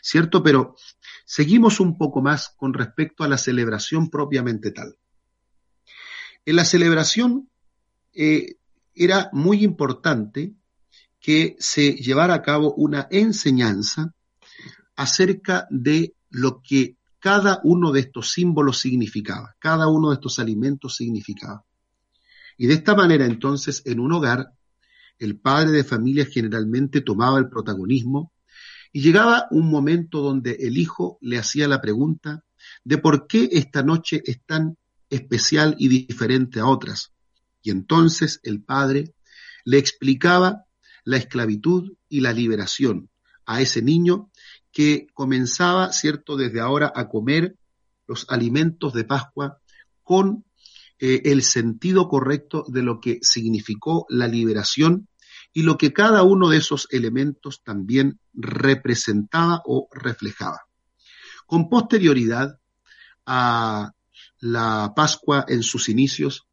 ¿cierto? 0.00 0.42
Pero 0.42 0.76
seguimos 1.26 1.78
un 1.78 1.98
poco 1.98 2.22
más 2.22 2.54
con 2.56 2.72
respecto 2.72 3.22
a 3.22 3.28
la 3.28 3.36
celebración 3.36 4.08
propiamente 4.08 4.70
tal. 4.70 4.96
En 6.46 6.56
la 6.56 6.64
celebración 6.64 7.50
eh, 8.14 8.54
era 8.94 9.28
muy 9.34 9.62
importante 9.62 10.54
que 11.20 11.54
se 11.58 11.96
llevara 11.96 12.32
a 12.32 12.42
cabo 12.42 12.72
una 12.76 13.08
enseñanza 13.10 14.14
acerca 14.96 15.66
de 15.68 16.14
lo 16.30 16.62
que 16.62 16.96
cada 17.22 17.60
uno 17.62 17.92
de 17.92 18.00
estos 18.00 18.32
símbolos 18.32 18.80
significaba, 18.80 19.54
cada 19.60 19.86
uno 19.86 20.08
de 20.10 20.14
estos 20.14 20.40
alimentos 20.40 20.96
significaba. 20.96 21.64
Y 22.58 22.66
de 22.66 22.74
esta 22.74 22.96
manera 22.96 23.24
entonces 23.24 23.80
en 23.86 24.00
un 24.00 24.12
hogar 24.12 24.52
el 25.20 25.38
padre 25.38 25.70
de 25.70 25.84
familia 25.84 26.26
generalmente 26.26 27.00
tomaba 27.00 27.38
el 27.38 27.48
protagonismo 27.48 28.32
y 28.92 29.02
llegaba 29.02 29.46
un 29.52 29.70
momento 29.70 30.20
donde 30.20 30.56
el 30.62 30.76
hijo 30.76 31.18
le 31.20 31.38
hacía 31.38 31.68
la 31.68 31.80
pregunta 31.80 32.42
de 32.82 32.98
por 32.98 33.28
qué 33.28 33.48
esta 33.52 33.84
noche 33.84 34.20
es 34.26 34.42
tan 34.44 34.76
especial 35.08 35.76
y 35.78 35.86
diferente 35.86 36.58
a 36.58 36.66
otras. 36.66 37.12
Y 37.62 37.70
entonces 37.70 38.40
el 38.42 38.64
padre 38.64 39.14
le 39.64 39.78
explicaba 39.78 40.64
la 41.04 41.18
esclavitud 41.18 41.92
y 42.08 42.18
la 42.18 42.32
liberación 42.32 43.10
a 43.46 43.60
ese 43.60 43.80
niño 43.80 44.31
que 44.72 45.06
comenzaba, 45.14 45.92
cierto, 45.92 46.36
desde 46.36 46.60
ahora 46.60 46.92
a 46.94 47.08
comer 47.08 47.56
los 48.06 48.26
alimentos 48.28 48.92
de 48.94 49.04
Pascua 49.04 49.58
con 50.02 50.44
eh, 50.98 51.22
el 51.26 51.42
sentido 51.42 52.08
correcto 52.08 52.64
de 52.68 52.82
lo 52.82 53.00
que 53.00 53.18
significó 53.22 54.06
la 54.08 54.26
liberación 54.26 55.08
y 55.52 55.62
lo 55.62 55.76
que 55.76 55.92
cada 55.92 56.22
uno 56.22 56.48
de 56.48 56.56
esos 56.56 56.88
elementos 56.90 57.62
también 57.62 58.18
representaba 58.32 59.62
o 59.66 59.88
reflejaba. 59.92 60.60
Con 61.46 61.68
posterioridad 61.68 62.58
a 63.26 63.92
la 64.40 64.92
Pascua 64.96 65.44
en 65.48 65.62
sus 65.62 65.88
inicios, 65.88 66.46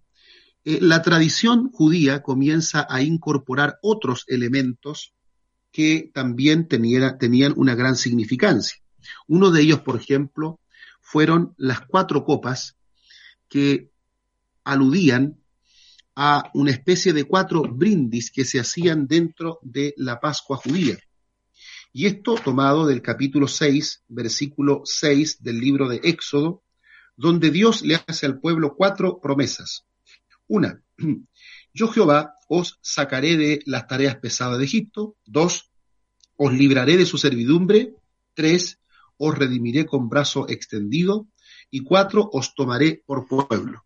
eh, 0.66 0.80
la 0.82 1.02
tradición 1.02 1.72
judía 1.72 2.22
comienza 2.22 2.86
a 2.90 3.02
incorporar 3.02 3.80
otros 3.82 4.26
elementos 4.28 5.14
que 5.72 6.12
también 6.14 6.68
tenían 6.68 7.54
una 7.56 7.76
gran 7.76 7.96
significancia. 7.96 8.80
Uno 9.28 9.52
de 9.52 9.62
ellos, 9.62 9.82
por 9.82 9.96
ejemplo, 9.96 10.60
fueron 11.02 11.54
las 11.58 11.82
cuatro 11.82 12.24
copas 12.24 12.78
que 13.48 13.92
aludían 14.64 15.40
a 16.16 16.52
una 16.54 16.72
especie 16.72 17.14
de 17.14 17.24
cuatro 17.24 17.64
brindis 17.64 18.32
que 18.32 18.46
se 18.46 18.60
hacían 18.60 19.08
dentro 19.08 19.60
de 19.62 19.94
la 19.98 20.20
Pascua 20.20 20.58
judía. 20.58 20.98
Y 21.92 22.06
esto 22.06 22.36
tomado 22.36 22.86
del 22.86 23.02
capítulo 23.02 23.48
6, 23.48 24.04
versículo 24.10 24.82
6 24.84 25.42
del 25.42 25.60
libro 25.60 25.88
de 25.88 26.02
Éxodo, 26.04 26.62
donde 27.16 27.50
Dios 27.52 27.82
le 27.82 27.96
hace 28.06 28.26
al 28.26 28.40
pueblo 28.40 28.76
cuatro 28.76 29.20
promesas. 29.20 29.86
Una, 30.48 30.82
yo 31.74 31.88
Jehová 31.90 32.36
os 32.48 32.80
sacaré 32.82 33.38
de 33.38 33.62
las 33.66 33.88
tareas 33.88 34.18
pesadas 34.18 34.58
de 34.58 34.66
Egipto. 34.66 35.16
Dos, 35.26 35.72
os 36.38 36.54
libraré 36.54 36.98
de 36.98 37.06
su 37.06 37.18
servidumbre. 37.18 37.96
Tres, 38.34 38.80
os 39.18 39.38
redimiré 39.38 39.86
con 39.86 40.10
brazo 40.10 40.48
extendido. 40.50 41.28
Y 41.70 41.82
cuatro, 41.82 42.30
os 42.34 42.56
tomaré 42.56 43.04
por 43.06 43.28
pueblo. 43.28 43.86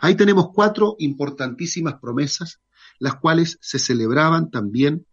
Ahí 0.00 0.14
tenemos 0.14 0.50
cuatro 0.54 0.96
importantísimas 0.98 1.94
promesas, 2.00 2.60
las 2.98 3.16
cuales 3.16 3.58
se 3.60 3.78
celebraban 3.78 4.50
también 4.50 5.06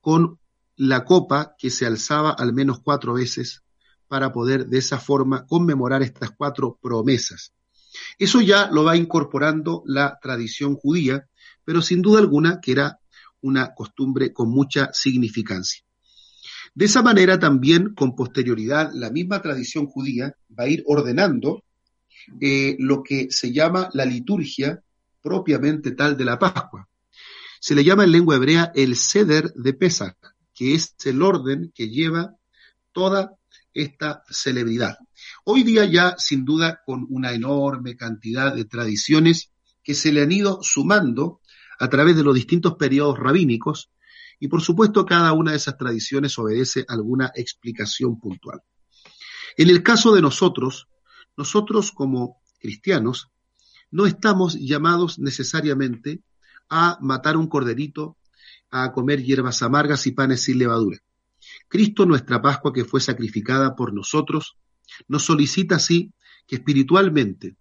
con 0.00 0.38
la 0.76 1.04
copa 1.04 1.54
que 1.58 1.70
se 1.70 1.86
alzaba 1.86 2.30
al 2.30 2.52
menos 2.52 2.80
cuatro 2.80 3.14
veces 3.14 3.62
para 4.08 4.32
poder 4.32 4.66
de 4.66 4.78
esa 4.78 4.98
forma 4.98 5.46
conmemorar 5.46 6.02
estas 6.02 6.32
cuatro 6.32 6.78
promesas. 6.82 7.54
Eso 8.18 8.40
ya 8.40 8.68
lo 8.70 8.84
va 8.84 8.96
incorporando 8.96 9.82
la 9.86 10.18
tradición 10.20 10.74
judía, 10.74 11.28
pero 11.64 11.82
sin 11.82 12.02
duda 12.02 12.20
alguna 12.20 12.60
que 12.60 12.72
era 12.72 12.98
una 13.40 13.74
costumbre 13.74 14.32
con 14.32 14.50
mucha 14.50 14.90
significancia. 14.92 15.84
De 16.74 16.86
esa 16.86 17.02
manera 17.02 17.38
también, 17.38 17.94
con 17.94 18.16
posterioridad, 18.16 18.90
la 18.94 19.10
misma 19.10 19.42
tradición 19.42 19.86
judía 19.86 20.34
va 20.58 20.64
a 20.64 20.68
ir 20.68 20.82
ordenando 20.86 21.64
eh, 22.40 22.76
lo 22.78 23.02
que 23.02 23.28
se 23.30 23.52
llama 23.52 23.90
la 23.92 24.04
liturgia 24.04 24.82
propiamente 25.20 25.92
tal 25.92 26.16
de 26.16 26.24
la 26.24 26.38
Pascua. 26.38 26.88
Se 27.60 27.74
le 27.74 27.84
llama 27.84 28.04
en 28.04 28.12
lengua 28.12 28.36
hebrea 28.36 28.72
el 28.74 28.96
ceder 28.96 29.52
de 29.54 29.74
Pesach, 29.74 30.16
que 30.54 30.74
es 30.74 30.94
el 31.04 31.22
orden 31.22 31.72
que 31.74 31.88
lleva 31.88 32.36
toda 32.92 33.36
esta 33.74 34.22
celebridad. 34.30 34.98
Hoy 35.44 35.62
día 35.62 35.84
ya, 35.84 36.14
sin 36.18 36.44
duda, 36.44 36.80
con 36.84 37.06
una 37.10 37.32
enorme 37.32 37.96
cantidad 37.96 38.54
de 38.54 38.64
tradiciones 38.64 39.52
que 39.82 39.94
se 39.94 40.12
le 40.12 40.22
han 40.22 40.32
ido 40.32 40.62
sumando 40.62 41.40
a 41.82 41.88
través 41.88 42.14
de 42.14 42.22
los 42.22 42.36
distintos 42.36 42.76
periodos 42.76 43.18
rabínicos, 43.18 43.90
y 44.38 44.46
por 44.46 44.62
supuesto 44.62 45.04
cada 45.04 45.32
una 45.32 45.50
de 45.50 45.56
esas 45.56 45.76
tradiciones 45.76 46.38
obedece 46.38 46.84
alguna 46.86 47.32
explicación 47.34 48.20
puntual. 48.20 48.60
En 49.56 49.68
el 49.68 49.82
caso 49.82 50.14
de 50.14 50.22
nosotros, 50.22 50.86
nosotros 51.36 51.90
como 51.90 52.40
cristianos 52.60 53.30
no 53.90 54.06
estamos 54.06 54.54
llamados 54.60 55.18
necesariamente 55.18 56.22
a 56.68 56.98
matar 57.00 57.36
un 57.36 57.48
corderito, 57.48 58.16
a 58.70 58.92
comer 58.92 59.20
hierbas 59.20 59.60
amargas 59.64 60.06
y 60.06 60.12
panes 60.12 60.44
sin 60.44 60.58
levadura. 60.58 60.98
Cristo, 61.66 62.06
nuestra 62.06 62.40
Pascua 62.40 62.72
que 62.72 62.84
fue 62.84 63.00
sacrificada 63.00 63.74
por 63.74 63.92
nosotros, 63.92 64.56
nos 65.08 65.24
solicita 65.24 65.76
así 65.76 66.12
que 66.46 66.56
espiritualmente 66.56 67.56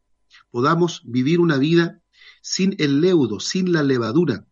podamos 0.51 1.01
vivir 1.05 1.39
una 1.39 1.57
vida 1.57 2.00
sin 2.41 2.75
el 2.79 3.01
leudo, 3.01 3.39
sin 3.39 3.71
la 3.71 3.83
levadura. 3.83 4.45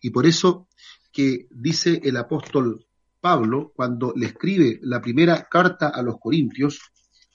Y 0.00 0.10
por 0.10 0.26
eso 0.26 0.68
que 1.12 1.46
dice 1.50 2.00
el 2.02 2.16
apóstol 2.16 2.86
Pablo 3.20 3.72
cuando 3.76 4.12
le 4.16 4.26
escribe 4.26 4.80
la 4.82 5.00
primera 5.00 5.46
carta 5.50 5.88
a 5.88 6.02
los 6.02 6.18
Corintios, 6.18 6.80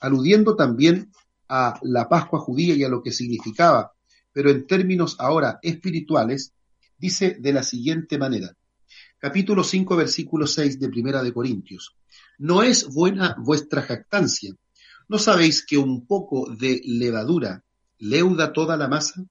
aludiendo 0.00 0.56
también 0.56 1.12
a 1.48 1.78
la 1.82 2.08
Pascua 2.08 2.40
judía 2.40 2.74
y 2.74 2.84
a 2.84 2.88
lo 2.88 3.02
que 3.02 3.12
significaba, 3.12 3.92
pero 4.32 4.50
en 4.50 4.66
términos 4.66 5.16
ahora 5.18 5.58
espirituales, 5.62 6.52
dice 6.98 7.36
de 7.40 7.52
la 7.52 7.62
siguiente 7.62 8.18
manera. 8.18 8.54
Capítulo 9.18 9.64
5, 9.64 9.96
versículo 9.96 10.46
6 10.46 10.78
de 10.78 10.88
Primera 10.88 11.22
de 11.22 11.32
Corintios. 11.32 11.96
No 12.38 12.62
es 12.62 12.86
buena 12.86 13.34
vuestra 13.38 13.82
jactancia. 13.82 14.54
¿No 15.08 15.18
sabéis 15.18 15.64
que 15.64 15.78
un 15.78 16.06
poco 16.06 16.54
de 16.54 16.80
levadura 16.84 17.64
leuda 17.98 18.52
toda 18.52 18.76
la 18.76 18.88
masa? 18.88 19.24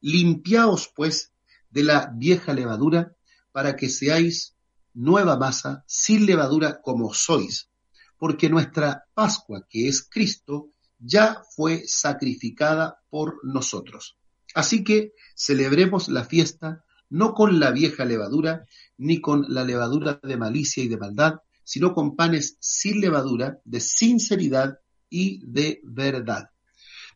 Limpiaos, 0.00 0.90
pues, 0.94 1.32
de 1.70 1.82
la 1.82 2.12
vieja 2.14 2.52
levadura 2.52 3.16
para 3.52 3.76
que 3.76 3.88
seáis 3.88 4.56
nueva 4.94 5.36
masa 5.36 5.84
sin 5.86 6.26
levadura 6.26 6.80
como 6.82 7.12
sois, 7.14 7.70
porque 8.18 8.48
nuestra 8.48 9.04
Pascua, 9.14 9.66
que 9.68 9.88
es 9.88 10.08
Cristo, 10.08 10.70
ya 10.98 11.42
fue 11.54 11.84
sacrificada 11.86 13.00
por 13.08 13.38
nosotros. 13.44 14.16
Así 14.54 14.82
que 14.82 15.12
celebremos 15.36 16.08
la 16.08 16.24
fiesta 16.24 16.84
no 17.10 17.32
con 17.32 17.58
la 17.58 17.70
vieja 17.70 18.04
levadura, 18.04 18.66
ni 18.98 19.20
con 19.20 19.46
la 19.48 19.64
levadura 19.64 20.20
de 20.22 20.36
malicia 20.36 20.82
y 20.82 20.88
de 20.88 20.98
maldad, 20.98 21.36
sino 21.64 21.94
con 21.94 22.16
panes 22.16 22.56
sin 22.60 23.00
levadura, 23.00 23.60
de 23.64 23.80
sinceridad 23.80 24.78
y 25.08 25.40
de 25.46 25.80
verdad. 25.84 26.50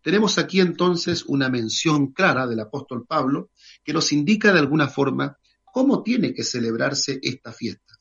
Tenemos 0.03 0.39
aquí 0.39 0.61
entonces 0.61 1.25
una 1.27 1.49
mención 1.49 2.13
clara 2.13 2.47
del 2.47 2.61
apóstol 2.61 3.07
Pablo 3.07 3.51
que 3.85 3.93
nos 3.93 4.13
indica 4.13 4.53
de 4.53 4.59
alguna 4.59 4.89
forma 4.89 5.39
cómo 5.65 6.03
tiene 6.03 6.35
que 6.35 6.43
celebrarse 6.43 7.21
esta 7.23 7.53
fiesta. 7.53 7.95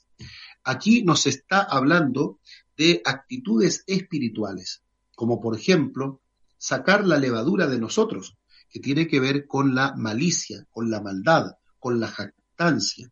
Aquí 0.64 1.04
nos 1.04 1.28
está 1.28 1.62
hablando 1.62 2.40
de 2.76 3.02
actitudes 3.06 3.84
espirituales, 3.86 4.82
como 5.16 5.40
por 5.40 5.56
ejemplo 5.56 6.22
sacar 6.58 7.06
la 7.06 7.18
levadura 7.18 7.68
de 7.68 7.80
nosotros, 7.80 8.38
que 8.70 8.80
tiene 8.80 9.08
que 9.08 9.20
ver 9.20 9.48
con 9.48 9.76
la 9.76 9.94
malicia, 9.96 10.66
con 10.72 10.90
la 10.90 11.02
maldad, 11.02 11.52
con 11.78 12.00
la 12.00 12.08
jactancia, 12.08 13.12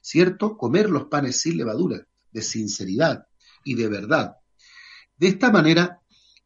¿cierto? 0.00 0.56
Comer 0.56 0.88
los 0.88 1.06
panes 1.06 1.40
sin 1.40 1.56
levadura, 1.56 2.06
de 2.32 2.42
sinceridad 2.42 3.26
y 3.64 3.74
de 3.74 3.88
verdad. 3.88 4.36
De 5.16 5.28
esta 5.28 5.50
manera, 5.50 5.99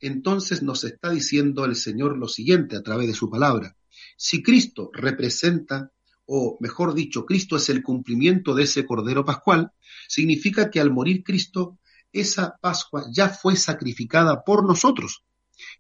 entonces 0.07 0.63
nos 0.63 0.85
está 0.85 1.11
diciendo 1.11 1.65
el 1.65 1.77
Señor 1.77 2.19
lo 2.19 2.29
siguiente 2.29 2.77
a 2.77 2.83
través 2.83 3.07
de 3.09 3.15
su 3.15 3.31
palabra. 3.31 3.77
Si 4.17 4.43
Cristo 4.43 4.91
representa, 4.93 5.93
o 6.27 6.57
mejor 6.61 6.95
dicho, 6.95 7.27
Cristo 7.27 7.57
es 7.57 7.69
el 7.69 7.83
cumplimiento 7.83 8.55
de 8.55 8.65
ese 8.65 8.87
Cordero 8.87 9.25
Pascual, 9.25 9.73
significa 10.09 10.71
que 10.71 10.81
al 10.81 10.91
morir 10.91 11.23
Cristo 11.23 11.79
esa 12.13 12.57
Pascua 12.61 13.07
ya 13.13 13.29
fue 13.29 13.57
sacrificada 13.57 14.45
por 14.45 14.65
nosotros. 14.65 15.25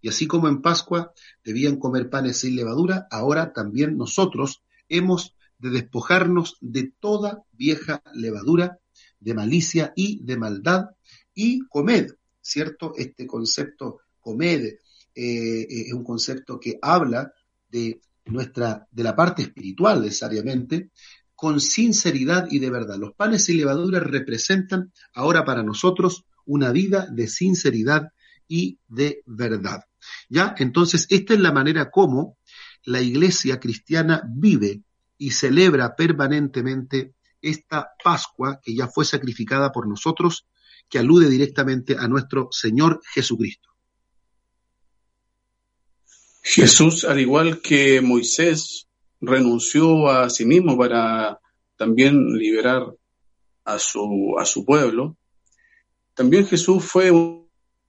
Y 0.00 0.08
así 0.08 0.26
como 0.26 0.48
en 0.48 0.62
Pascua 0.62 1.12
debían 1.44 1.76
comer 1.78 2.10
panes 2.10 2.38
sin 2.38 2.56
levadura, 2.56 3.06
ahora 3.10 3.52
también 3.52 3.96
nosotros 3.96 4.62
hemos 4.88 5.34
de 5.58 5.70
despojarnos 5.70 6.56
de 6.60 6.92
toda 7.00 7.44
vieja 7.52 8.02
levadura, 8.12 8.78
de 9.20 9.34
malicia 9.34 9.92
y 9.96 10.22
de 10.24 10.36
maldad, 10.36 10.90
y 11.34 11.60
comed, 11.68 12.12
¿cierto? 12.40 12.92
Este 12.96 13.26
concepto 13.26 14.00
comed 14.24 14.64
eh, 14.64 14.76
eh, 15.14 15.66
es 15.68 15.92
un 15.92 16.02
concepto 16.02 16.58
que 16.58 16.78
habla 16.82 17.32
de 17.68 18.00
nuestra, 18.24 18.88
de 18.90 19.02
la 19.02 19.14
parte 19.14 19.42
espiritual 19.42 20.00
necesariamente, 20.02 20.90
con 21.34 21.60
sinceridad 21.60 22.48
y 22.50 22.58
de 22.58 22.70
verdad. 22.70 22.96
Los 22.98 23.14
panes 23.14 23.48
y 23.48 23.54
levaduras 23.54 24.02
representan 24.02 24.92
ahora 25.12 25.44
para 25.44 25.62
nosotros 25.62 26.24
una 26.46 26.72
vida 26.72 27.06
de 27.10 27.28
sinceridad 27.28 28.08
y 28.48 28.78
de 28.88 29.22
verdad. 29.26 29.82
¿Ya? 30.28 30.54
Entonces, 30.58 31.06
esta 31.10 31.34
es 31.34 31.40
la 31.40 31.52
manera 31.52 31.90
como 31.90 32.38
la 32.84 33.00
iglesia 33.00 33.60
cristiana 33.60 34.22
vive 34.28 34.82
y 35.18 35.30
celebra 35.30 35.94
permanentemente 35.96 37.14
esta 37.40 37.90
Pascua 38.02 38.60
que 38.62 38.74
ya 38.74 38.88
fue 38.88 39.04
sacrificada 39.04 39.70
por 39.70 39.86
nosotros, 39.86 40.46
que 40.88 40.98
alude 40.98 41.28
directamente 41.28 41.96
a 41.98 42.08
nuestro 42.08 42.48
Señor 42.50 43.00
Jesucristo. 43.14 43.73
Jesús, 46.54 47.04
al 47.04 47.18
igual 47.18 47.60
que 47.60 48.00
Moisés, 48.00 48.86
renunció 49.20 50.08
a 50.08 50.30
sí 50.30 50.46
mismo 50.46 50.78
para 50.78 51.40
también 51.76 52.32
liberar 52.34 52.94
a 53.64 53.78
su, 53.80 54.36
a 54.38 54.44
su 54.44 54.64
pueblo, 54.64 55.16
también 56.14 56.46
Jesús 56.46 56.84
fue 56.84 57.10
un, 57.10 57.48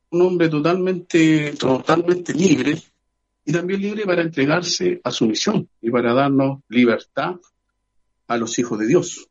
hombre 0.10 0.50
totalmente, 0.50 1.54
totalmente 1.60 2.34
libre 2.34 2.82
y 3.46 3.52
también 3.52 3.82
libre 3.82 4.04
para 4.04 4.24
entregarse 4.24 5.00
a 5.04 5.12
su 5.12 5.28
misión 5.28 5.70
y 5.80 5.92
para 5.92 6.14
darnos 6.14 6.62
libertad 6.68 7.36
a 8.28 8.38
los 8.38 8.58
hijos 8.58 8.80
de 8.80 8.88
Dios. 8.88 9.30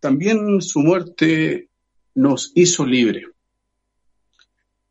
También 0.00 0.60
su 0.60 0.80
muerte 0.80 1.70
nos 2.14 2.52
hizo 2.54 2.84
libre, 2.84 3.26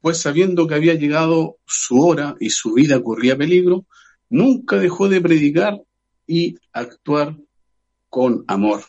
pues 0.04 0.18
sabiendo 0.18 0.68
que 0.68 0.76
había 0.76 0.96
llegado 0.96 1.60
su 1.66 1.98
hora 1.98 2.36
y 2.42 2.50
su 2.50 2.74
vida 2.74 3.02
corría 3.02 3.38
peligro, 3.38 3.86
nunca 4.30 4.78
dejó 4.78 5.08
de 5.08 5.22
predicar 5.22 5.82
y 6.28 6.58
actuar 6.74 7.38
con 8.10 8.44
amor. 8.50 8.84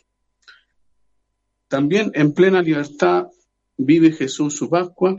También 1.68 2.10
en 2.14 2.32
plena 2.32 2.62
libertad 2.62 3.28
vive 3.76 4.10
Jesús 4.10 4.56
su 4.56 4.68
Pascua, 4.68 5.16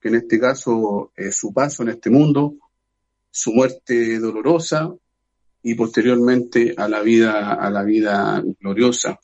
que 0.00 0.08
en 0.08 0.16
este 0.16 0.40
caso 0.40 1.12
es 1.14 1.36
su 1.36 1.54
paso 1.54 1.84
en 1.84 1.90
este 1.90 2.10
mundo, 2.10 2.56
su 3.30 3.52
muerte 3.52 4.18
dolorosa 4.18 4.92
y 5.62 5.76
posteriormente 5.76 6.74
a 6.76 6.88
la 6.88 7.02
vida, 7.02 7.54
a 7.54 7.70
la 7.70 7.84
vida 7.84 8.42
gloriosa. 8.58 9.20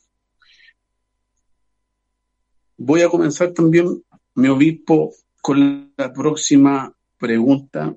Voy 2.77 3.01
a 3.01 3.09
comenzar 3.09 3.51
también, 3.51 4.05
mi 4.35 4.47
obispo, 4.47 5.11
con 5.47 5.93
la 5.95 6.11
próxima 6.11 6.93
pregunta, 7.17 7.95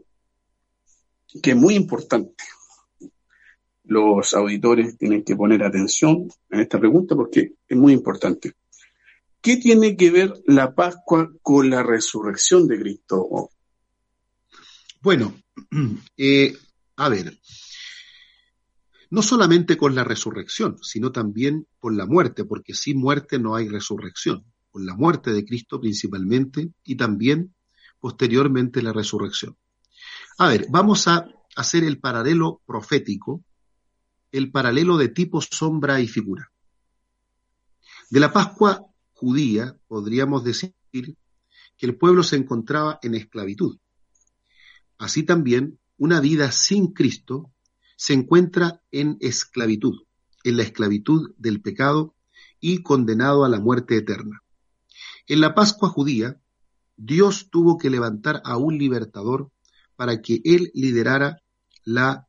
que 1.43 1.51
es 1.51 1.57
muy 1.57 1.75
importante. 1.75 2.45
Los 3.83 4.35
auditores 4.35 4.97
tienen 4.97 5.25
que 5.25 5.35
poner 5.35 5.65
atención 5.65 6.29
en 6.49 6.61
esta 6.61 6.79
pregunta 6.79 7.17
porque 7.17 7.55
es 7.67 7.77
muy 7.77 7.93
importante. 7.93 8.53
¿Qué 9.41 9.57
tiene 9.57 9.97
que 9.97 10.13
ver 10.13 10.33
la 10.47 10.77
Pascua 10.77 11.29
con 11.43 11.71
la 11.71 11.83
resurrección 11.83 12.69
de 12.69 12.79
Cristo? 12.79 13.51
Bueno, 15.01 15.35
eh, 16.17 16.57
a 16.95 17.09
ver, 17.09 17.37
no 19.11 19.23
solamente 19.23 19.77
con 19.77 19.97
la 19.97 20.05
resurrección, 20.05 20.79
sino 20.85 21.11
también 21.11 21.67
con 21.81 21.97
la 21.97 22.07
muerte, 22.07 22.45
porque 22.45 22.75
sin 22.75 22.99
muerte 22.99 23.41
no 23.41 23.57
hay 23.57 23.67
resurrección, 23.67 24.45
con 24.71 24.87
la 24.87 24.95
muerte 24.95 25.33
de 25.33 25.45
Cristo 25.45 25.81
principalmente 25.81 26.73
y 26.85 26.97
también 26.97 27.55
posteriormente 27.99 28.83
la 28.83 28.93
resurrección. 28.93 29.57
A 30.39 30.49
ver, 30.49 30.67
vamos 30.71 31.07
a 31.09 31.29
hacer 31.57 31.85
el 31.85 31.99
paralelo 31.99 32.63
profético, 32.67 33.45
el 34.33 34.51
paralelo 34.51 34.97
de 34.97 35.09
tipo, 35.09 35.41
sombra 35.41 36.01
y 36.01 36.09
figura. 36.09 36.51
De 38.09 38.21
la 38.21 38.33
Pascua 38.33 38.87
judía, 39.13 39.77
podríamos 39.87 40.45
decir 40.45 40.75
que 40.93 41.87
el 41.87 41.97
pueblo 41.97 42.23
se 42.23 42.37
encontraba 42.37 42.99
en 43.03 43.15
esclavitud. 43.15 43.79
Así 44.99 45.23
también, 45.23 45.79
una 45.99 46.21
vida 46.21 46.53
sin 46.53 46.93
Cristo 46.93 47.53
se 47.97 48.15
encuentra 48.15 48.83
en 48.91 49.19
esclavitud, 49.21 50.05
en 50.45 50.57
la 50.57 50.63
esclavitud 50.63 51.35
del 51.37 51.61
pecado 51.61 52.15
y 52.61 52.83
condenado 52.83 53.45
a 53.45 53.49
la 53.49 53.61
muerte 53.61 53.97
eterna. 53.97 54.43
En 55.31 55.41
la 55.41 55.55
Pascua 55.55 55.89
judía, 55.89 56.41
Dios 56.97 57.51
tuvo 57.53 57.79
que 57.79 57.89
levantar 57.89 58.43
a 58.45 58.57
un 58.57 58.79
libertador 58.79 59.53
para 59.95 60.21
que 60.23 60.41
él 60.45 60.73
liderara 60.75 61.41
la, 61.85 62.27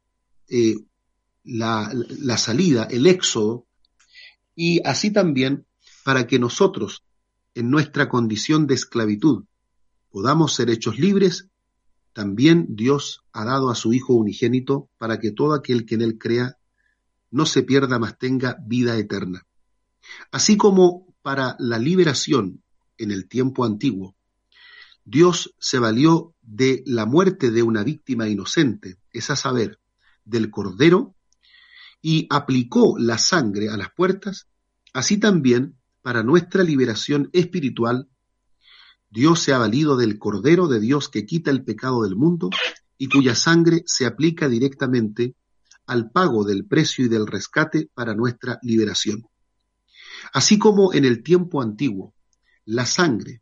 eh, 0.48 0.76
la, 1.44 1.92
la 2.20 2.38
salida, 2.38 2.84
el 2.84 3.08
éxodo, 3.08 3.66
y 4.54 4.88
así 4.88 5.10
también 5.10 5.66
para 6.04 6.28
que 6.28 6.38
nosotros, 6.38 7.04
en 7.56 7.72
nuestra 7.72 8.08
condición 8.08 8.68
de 8.68 8.76
esclavitud, 8.76 9.46
podamos 10.12 10.54
ser 10.54 10.70
hechos 10.70 11.00
libres, 11.00 11.48
también 12.14 12.68
Dios 12.70 13.24
ha 13.34 13.46
dado 13.46 13.72
a 13.72 13.76
su 13.76 13.94
Hijo 13.94 14.14
unigénito 14.14 14.92
para 15.00 15.18
que 15.18 15.32
todo 15.32 15.56
aquel 15.56 15.88
que 15.88 15.96
en 15.96 16.04
él 16.04 16.20
crea 16.20 16.60
no 17.32 17.48
se 17.48 17.64
pierda, 17.64 17.98
mas 17.98 18.20
tenga 18.20 18.60
vida 18.64 18.96
eterna. 18.96 19.48
Así 20.30 20.56
como 20.56 21.16
para 21.24 21.56
la 21.58 21.80
liberación 21.80 22.61
en 23.02 23.12
el 23.12 23.28
tiempo 23.28 23.66
antiguo, 23.66 24.16
Dios 25.04 25.56
se 25.60 25.80
valió 25.80 26.36
de 26.42 26.84
la 26.86 27.06
muerte 27.06 27.52
de 27.52 27.64
una 27.64 27.84
víctima 27.84 28.28
inocente, 28.28 28.98
es 29.12 29.30
a 29.30 29.36
saber, 29.36 29.80
del 30.26 30.52
Cordero, 30.52 31.16
y 32.02 32.28
aplicó 32.30 32.98
la 32.98 33.18
sangre 33.18 33.70
a 33.70 33.78
las 33.78 33.92
puertas, 33.92 34.48
así 34.94 35.18
también 35.18 35.78
para 36.02 36.24
nuestra 36.24 36.64
liberación 36.64 37.30
espiritual, 37.34 38.10
Dios 39.10 39.40
se 39.42 39.54
ha 39.54 39.58
valido 39.58 39.98
del 39.98 40.18
Cordero 40.18 40.68
de 40.68 40.80
Dios 40.80 41.10
que 41.10 41.26
quita 41.26 41.52
el 41.52 41.64
pecado 41.64 42.04
del 42.04 42.16
mundo 42.16 42.50
y 42.98 43.10
cuya 43.10 43.36
sangre 43.36 43.84
se 43.86 44.06
aplica 44.06 44.48
directamente 44.48 45.36
al 45.86 46.12
pago 46.12 46.46
del 46.46 46.66
precio 46.66 47.06
y 47.06 47.10
del 47.10 47.28
rescate 47.28 47.90
para 47.94 48.16
nuestra 48.16 48.60
liberación. 48.62 49.28
Así 50.34 50.58
como 50.58 50.94
en 50.94 51.06
el 51.06 51.24
tiempo 51.24 51.62
antiguo, 51.62 52.14
la 52.66 52.86
sangre, 52.86 53.42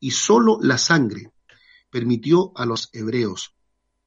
y 0.00 0.12
sólo 0.12 0.58
la 0.60 0.78
sangre, 0.78 1.32
permitió 1.90 2.52
a 2.56 2.66
los 2.66 2.90
hebreos 2.92 3.54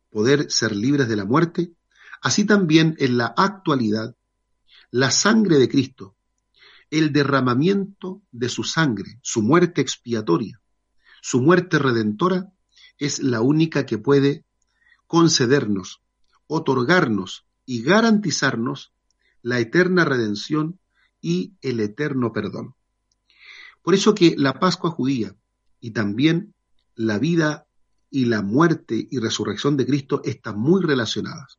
poder 0.09 0.51
ser 0.51 0.75
libres 0.75 1.07
de 1.07 1.15
la 1.15 1.25
muerte, 1.25 1.73
así 2.21 2.45
también 2.45 2.95
en 2.99 3.17
la 3.17 3.33
actualidad, 3.37 4.15
la 4.91 5.11
sangre 5.11 5.57
de 5.57 5.69
Cristo 5.69 6.17
el 6.89 7.11
derramamiento 7.11 8.21
de 8.31 8.49
su 8.49 8.63
sangre, 8.63 9.19
su 9.21 9.41
muerte 9.41 9.81
expiatoria, 9.81 10.61
su 11.21 11.41
muerte 11.41 11.79
redentora, 11.79 12.51
es 12.97 13.19
la 13.19 13.41
única 13.41 13.85
que 13.85 13.97
puede 13.97 14.45
concedernos, 15.05 16.01
otorgarnos 16.47 17.45
y 17.65 17.83
garantizarnos 17.83 18.93
la 19.41 19.59
eterna 19.59 20.05
redención 20.05 20.79
y 21.21 21.53
el 21.61 21.79
eterno 21.79 22.31
perdón. 22.31 22.75
Por 23.87 23.95
eso 23.95 24.13
que 24.13 24.35
la 24.37 24.59
Pascua 24.59 24.89
judía 24.89 25.33
y 25.79 25.91
también 25.91 26.53
la 26.95 27.19
vida 27.19 27.67
y 28.09 28.25
la 28.25 28.41
muerte 28.41 29.07
y 29.09 29.17
resurrección 29.19 29.77
de 29.77 29.85
Cristo 29.85 30.19
están 30.25 30.59
muy 30.59 30.81
relacionadas. 30.81 31.57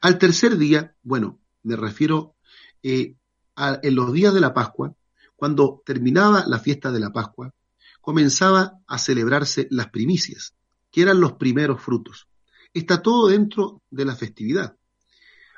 Al 0.00 0.18
tercer 0.18 0.58
día, 0.58 0.96
bueno, 1.04 1.38
me 1.62 1.76
refiero 1.76 2.34
eh, 2.82 3.14
en 3.56 3.94
los 3.94 4.12
días 4.12 4.34
de 4.34 4.40
la 4.40 4.54
Pascua, 4.54 4.96
cuando 5.36 5.84
terminaba 5.86 6.44
la 6.48 6.58
fiesta 6.58 6.90
de 6.90 6.98
la 6.98 7.12
Pascua, 7.12 7.54
comenzaba 8.00 8.80
a 8.88 8.98
celebrarse 8.98 9.68
las 9.70 9.90
primicias, 9.90 10.56
que 10.90 11.02
eran 11.02 11.20
los 11.20 11.34
primeros 11.34 11.80
frutos. 11.80 12.26
Está 12.74 13.02
todo 13.02 13.28
dentro 13.28 13.84
de 13.88 14.04
la 14.04 14.16
festividad. 14.16 14.76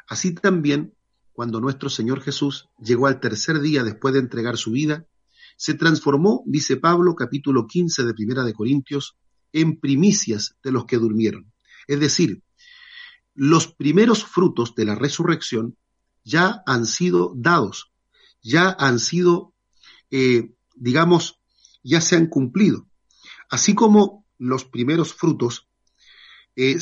Así 0.07 0.35
también, 0.35 0.92
cuando 1.33 1.62
nuestro 1.62 1.88
Señor 1.88 2.20
Jesús 2.20 2.68
llegó 2.79 3.07
al 3.07 3.20
tercer 3.20 3.61
día 3.61 3.85
después 3.85 4.12
de 4.12 4.20
entregar 4.20 4.59
su 4.59 4.72
vida, 4.72 5.07
se 5.59 5.75
transformó, 5.75 6.44
dice 6.47 6.77
Pablo, 6.77 7.16
capítulo 7.16 7.66
15 7.66 8.05
de 8.05 8.14
Primera 8.14 8.44
de 8.44 8.55
Corintios, 8.55 9.16
en 9.53 9.81
primicias 9.81 10.55
de 10.62 10.71
los 10.71 10.87
que 10.87 10.99
durmieron. 10.99 11.53
Es 11.88 11.99
decir, 11.99 12.42
los 13.35 13.66
primeros 13.66 14.25
frutos 14.25 14.77
de 14.77 14.85
la 14.85 14.94
resurrección 14.94 15.77
ya 16.23 16.62
han 16.64 16.87
sido 16.87 17.33
dados, 17.35 17.90
ya 18.40 18.71
han 18.79 19.01
sido, 19.01 19.53
eh, 20.12 20.53
digamos, 20.77 21.40
ya 21.83 22.01
se 22.01 22.14
han 22.14 22.29
cumplido. 22.29 22.87
Así 23.51 23.75
como 23.75 24.25
los 24.38 24.64
primeros 24.64 25.12
frutos 25.12 25.68
eh, 26.55 26.79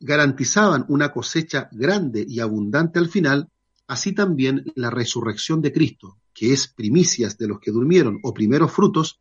garantizaban 0.00 0.84
una 0.88 1.12
cosecha 1.12 1.70
grande 1.72 2.26
y 2.28 2.40
abundante 2.40 2.98
al 2.98 3.08
final, 3.08 3.48
así 3.86 4.12
también 4.12 4.70
la 4.74 4.90
resurrección 4.90 5.62
de 5.62 5.72
Cristo, 5.72 6.18
que 6.38 6.52
es 6.52 6.68
primicias 6.68 7.36
de 7.38 7.48
los 7.48 7.58
que 7.60 7.70
durmieron 7.70 8.20
o 8.22 8.34
primeros 8.34 8.70
frutos, 8.72 9.20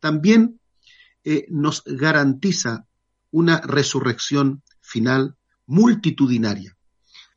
también 0.00 0.60
eh, 1.24 1.46
nos 1.50 1.84
garantiza 1.84 2.86
una 3.30 3.60
resurrección 3.60 4.62
final 4.80 5.36
multitudinaria 5.66 6.78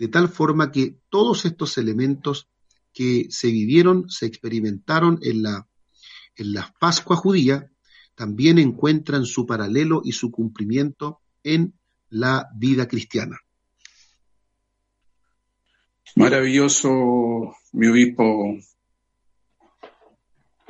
de 0.02 0.08
tal 0.08 0.30
forma 0.30 0.72
que 0.72 0.96
todos 1.12 1.46
estos 1.46 1.78
elementos 1.78 2.50
que 2.92 3.28
se 3.30 3.52
vivieron, 3.52 4.10
se 4.10 4.26
experimentaron 4.26 5.20
en 5.22 5.44
la, 5.44 5.68
en 6.36 6.54
la 6.54 6.74
Pascua 6.80 7.16
judía, 7.16 7.72
también 8.16 8.58
encuentran 8.58 9.26
su 9.26 9.46
paralelo 9.46 10.02
y 10.04 10.14
su 10.14 10.32
cumplimiento 10.32 11.22
en 11.44 11.76
la 12.10 12.48
vida 12.56 12.88
cristiana. 12.88 13.38
Maravilloso, 16.16 16.90
mi 17.74 17.86
obispo, 17.86 18.58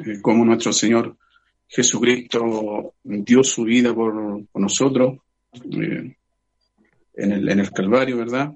eh, 0.05 0.21
como 0.21 0.45
nuestro 0.45 0.73
Señor 0.73 1.17
Jesucristo 1.67 2.95
dio 3.03 3.43
su 3.43 3.63
vida 3.63 3.93
por, 3.93 4.43
nosotros 4.55 5.19
eh, 5.53 6.15
en, 7.13 7.31
el, 7.31 7.71
Calvario, 7.71 8.17
¿verdad? 8.17 8.53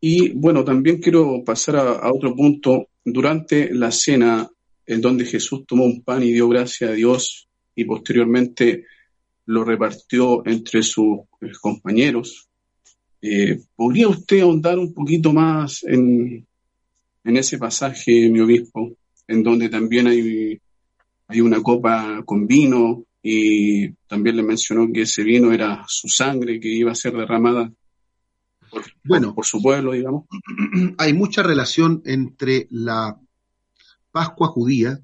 Y 0.00 0.30
bueno, 0.30 0.64
también 0.64 1.00
quiero 1.00 1.42
pasar 1.44 1.76
a, 1.76 2.12
otro 2.12 2.34
punto. 2.34 2.88
Durante 3.04 3.74
la 3.74 3.90
cena, 3.90 4.48
en 4.86 5.00
donde 5.00 5.24
Jesús 5.24 5.64
tomó 5.66 5.84
un 5.84 6.02
pan 6.04 6.22
y 6.22 6.32
dio 6.32 6.48
gracias 6.48 6.90
a 6.90 6.92
Dios 6.92 7.48
y 7.74 7.84
posteriormente 7.84 8.86
lo 9.46 9.64
repartió 9.64 10.46
entre 10.46 10.84
sus 10.84 11.18
eh, 11.40 11.50
compañeros. 11.60 12.48
¿Podría 13.76 14.08
usted 14.08 14.40
ahondar 14.40 14.78
un 14.78 14.92
poquito 14.92 15.32
más 15.32 15.84
en 15.84 16.46
ese 17.24 17.56
pasaje, 17.58 18.28
mi 18.28 18.40
obispo, 18.40 18.96
en 19.26 19.42
donde 19.42 19.68
también 19.68 20.06
hay, 20.06 20.60
hay 21.28 21.40
una 21.40 21.62
copa 21.62 22.22
con 22.24 22.46
vino 22.46 23.04
y 23.22 23.90
también 24.08 24.36
le 24.36 24.42
mencionó 24.42 24.92
que 24.92 25.02
ese 25.02 25.22
vino 25.22 25.52
era 25.52 25.84
su 25.88 26.08
sangre 26.08 26.58
que 26.58 26.68
iba 26.68 26.90
a 26.92 26.96
ser 26.96 27.12
derramada 27.14 27.72
por, 28.70 28.84
bueno, 29.04 29.34
por 29.34 29.44
su 29.44 29.62
pueblo, 29.62 29.92
digamos? 29.92 30.24
Hay 30.98 31.12
mucha 31.12 31.42
relación 31.42 32.02
entre 32.04 32.66
la 32.70 33.18
Pascua 34.10 34.48
judía 34.48 34.98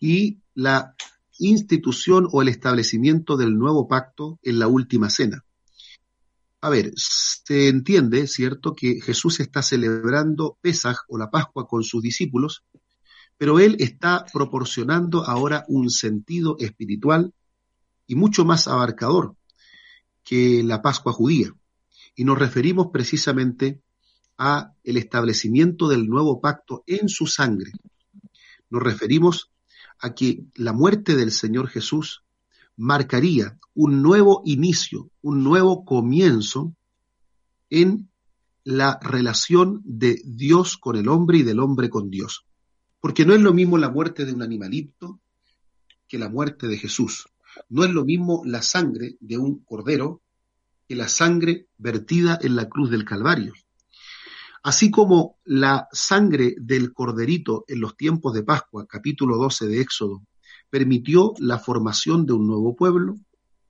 y 0.00 0.38
la 0.54 0.94
institución 1.38 2.28
o 2.32 2.42
el 2.42 2.48
establecimiento 2.48 3.36
del 3.36 3.56
nuevo 3.56 3.86
pacto 3.88 4.38
en 4.42 4.58
la 4.58 4.66
última 4.66 5.10
cena. 5.10 5.44
A 6.60 6.70
ver, 6.70 6.92
se 6.96 7.68
entiende, 7.68 8.26
¿cierto?, 8.26 8.74
que 8.74 9.00
Jesús 9.00 9.38
está 9.38 9.62
celebrando 9.62 10.58
Pesaj 10.60 10.96
o 11.08 11.16
la 11.16 11.30
Pascua 11.30 11.68
con 11.68 11.84
sus 11.84 12.02
discípulos, 12.02 12.64
pero 13.38 13.60
él 13.60 13.76
está 13.78 14.26
proporcionando 14.32 15.24
ahora 15.24 15.64
un 15.68 15.90
sentido 15.90 16.56
espiritual 16.58 17.32
y 18.06 18.16
mucho 18.16 18.44
más 18.44 18.66
abarcador 18.66 19.36
que 20.24 20.62
la 20.64 20.82
Pascua 20.82 21.12
judía. 21.12 21.54
Y 22.16 22.24
nos 22.24 22.38
referimos 22.38 22.88
precisamente 22.92 23.80
a 24.36 24.72
el 24.82 24.96
establecimiento 24.96 25.88
del 25.88 26.08
nuevo 26.08 26.40
pacto 26.40 26.82
en 26.86 27.08
su 27.08 27.26
sangre. 27.26 27.70
Nos 28.70 28.82
referimos 28.82 29.50
a 30.00 30.14
que 30.14 30.44
la 30.54 30.72
muerte 30.72 31.16
del 31.16 31.30
Señor 31.30 31.68
Jesús 31.68 32.24
marcaría 32.76 33.58
un 33.74 34.02
nuevo 34.02 34.42
inicio, 34.44 35.10
un 35.22 35.44
nuevo 35.44 35.84
comienzo 35.84 36.74
en 37.70 38.10
la 38.64 38.98
relación 39.00 39.80
de 39.84 40.20
Dios 40.24 40.76
con 40.76 40.96
el 40.96 41.08
hombre 41.08 41.38
y 41.38 41.42
del 41.42 41.60
hombre 41.60 41.88
con 41.88 42.10
Dios. 42.10 42.47
Porque 43.00 43.24
no 43.24 43.34
es 43.34 43.40
lo 43.40 43.52
mismo 43.52 43.78
la 43.78 43.90
muerte 43.90 44.24
de 44.24 44.32
un 44.32 44.42
animalito 44.42 45.20
que 46.08 46.18
la 46.18 46.28
muerte 46.28 46.66
de 46.66 46.78
Jesús. 46.78 47.28
No 47.68 47.84
es 47.84 47.90
lo 47.90 48.04
mismo 48.04 48.42
la 48.44 48.62
sangre 48.62 49.16
de 49.20 49.38
un 49.38 49.60
cordero 49.64 50.22
que 50.88 50.96
la 50.96 51.08
sangre 51.08 51.68
vertida 51.76 52.38
en 52.40 52.56
la 52.56 52.68
cruz 52.68 52.90
del 52.90 53.04
Calvario. 53.04 53.52
Así 54.62 54.90
como 54.90 55.38
la 55.44 55.86
sangre 55.92 56.56
del 56.58 56.92
corderito 56.92 57.64
en 57.68 57.80
los 57.80 57.96
tiempos 57.96 58.34
de 58.34 58.42
Pascua, 58.42 58.86
capítulo 58.86 59.36
12 59.36 59.66
de 59.66 59.80
Éxodo, 59.80 60.22
permitió 60.70 61.34
la 61.38 61.58
formación 61.58 62.26
de 62.26 62.32
un 62.32 62.46
nuevo 62.46 62.74
pueblo 62.74 63.16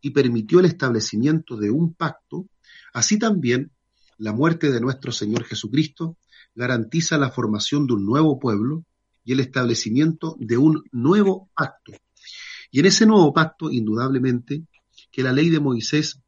y 0.01 0.11
permitió 0.11 0.61
el 0.61 0.67
establecimiento 0.67 1.57
de 1.57 1.71
un 1.71 1.95
pacto, 1.95 2.47
así 2.93 3.19
también 3.19 3.73
la 4.17 4.33
muerte 4.33 4.71
de 4.71 4.81
nuestro 4.81 5.13
Señor 5.13 5.45
Jesucristo 5.45 6.17
garantiza 6.55 7.19
la 7.19 7.31
formación 7.31 7.87
de 7.87 7.95
un 7.95 8.07
nuevo 8.07 8.39
pueblo 8.39 8.85
y 9.29 9.33
el 9.33 9.41
establecimiento 9.41 10.37
de 10.39 10.57
un 10.57 10.83
nuevo 10.91 11.51
pacto. 11.55 11.93
Y 12.71 12.81
en 12.81 12.87
ese 12.87 13.05
nuevo 13.05 13.31
pacto, 13.31 13.71
indudablemente, 13.71 14.65
que 15.13 15.23
la 15.23 15.33
ley 15.33 15.51
de 15.51 15.61
Moisés 15.61 16.19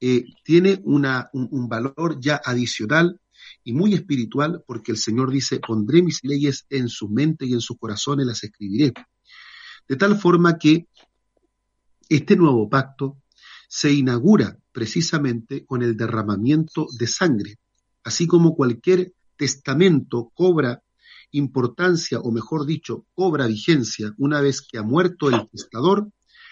eh, 0.00 0.22
tiene 0.44 0.80
una, 0.84 1.28
un 1.32 1.68
valor 1.68 2.20
ya 2.20 2.40
adicional 2.44 3.20
y 3.64 3.72
muy 3.72 3.94
espiritual, 3.94 4.62
porque 4.68 4.92
el 4.92 4.98
Señor 4.98 5.32
dice, 5.32 5.58
pondré 5.58 6.00
mis 6.00 6.22
leyes 6.22 6.64
en 6.70 6.88
su 6.88 7.08
mente 7.08 7.44
y 7.44 7.54
en 7.54 7.60
sus 7.60 7.76
corazones 7.76 8.24
las 8.24 8.44
escribiré. 8.44 8.92
De 9.88 9.96
tal 9.96 10.16
forma 10.16 10.58
que 10.58 10.86
este 12.08 12.36
nuevo 12.36 12.70
pacto 12.70 13.16
se 13.68 13.92
inaugura 13.92 14.56
precisamente 14.70 15.64
con 15.66 15.82
el 15.82 15.96
derramamiento 15.96 16.86
de 16.96 17.08
sangre, 17.08 17.56
así 18.04 18.28
como 18.28 18.54
cualquier 18.54 19.12
testamento 19.36 20.30
cobra 20.32 20.84
importancia, 21.32 22.20
o 22.20 22.30
mejor 22.30 22.66
dicho, 22.66 23.06
cobra 23.14 23.46
vigencia 23.46 24.14
una 24.18 24.40
vez 24.40 24.60
que 24.62 24.78
ha 24.78 24.82
muerto 24.82 25.28
el 25.28 25.48
testador, 25.48 26.10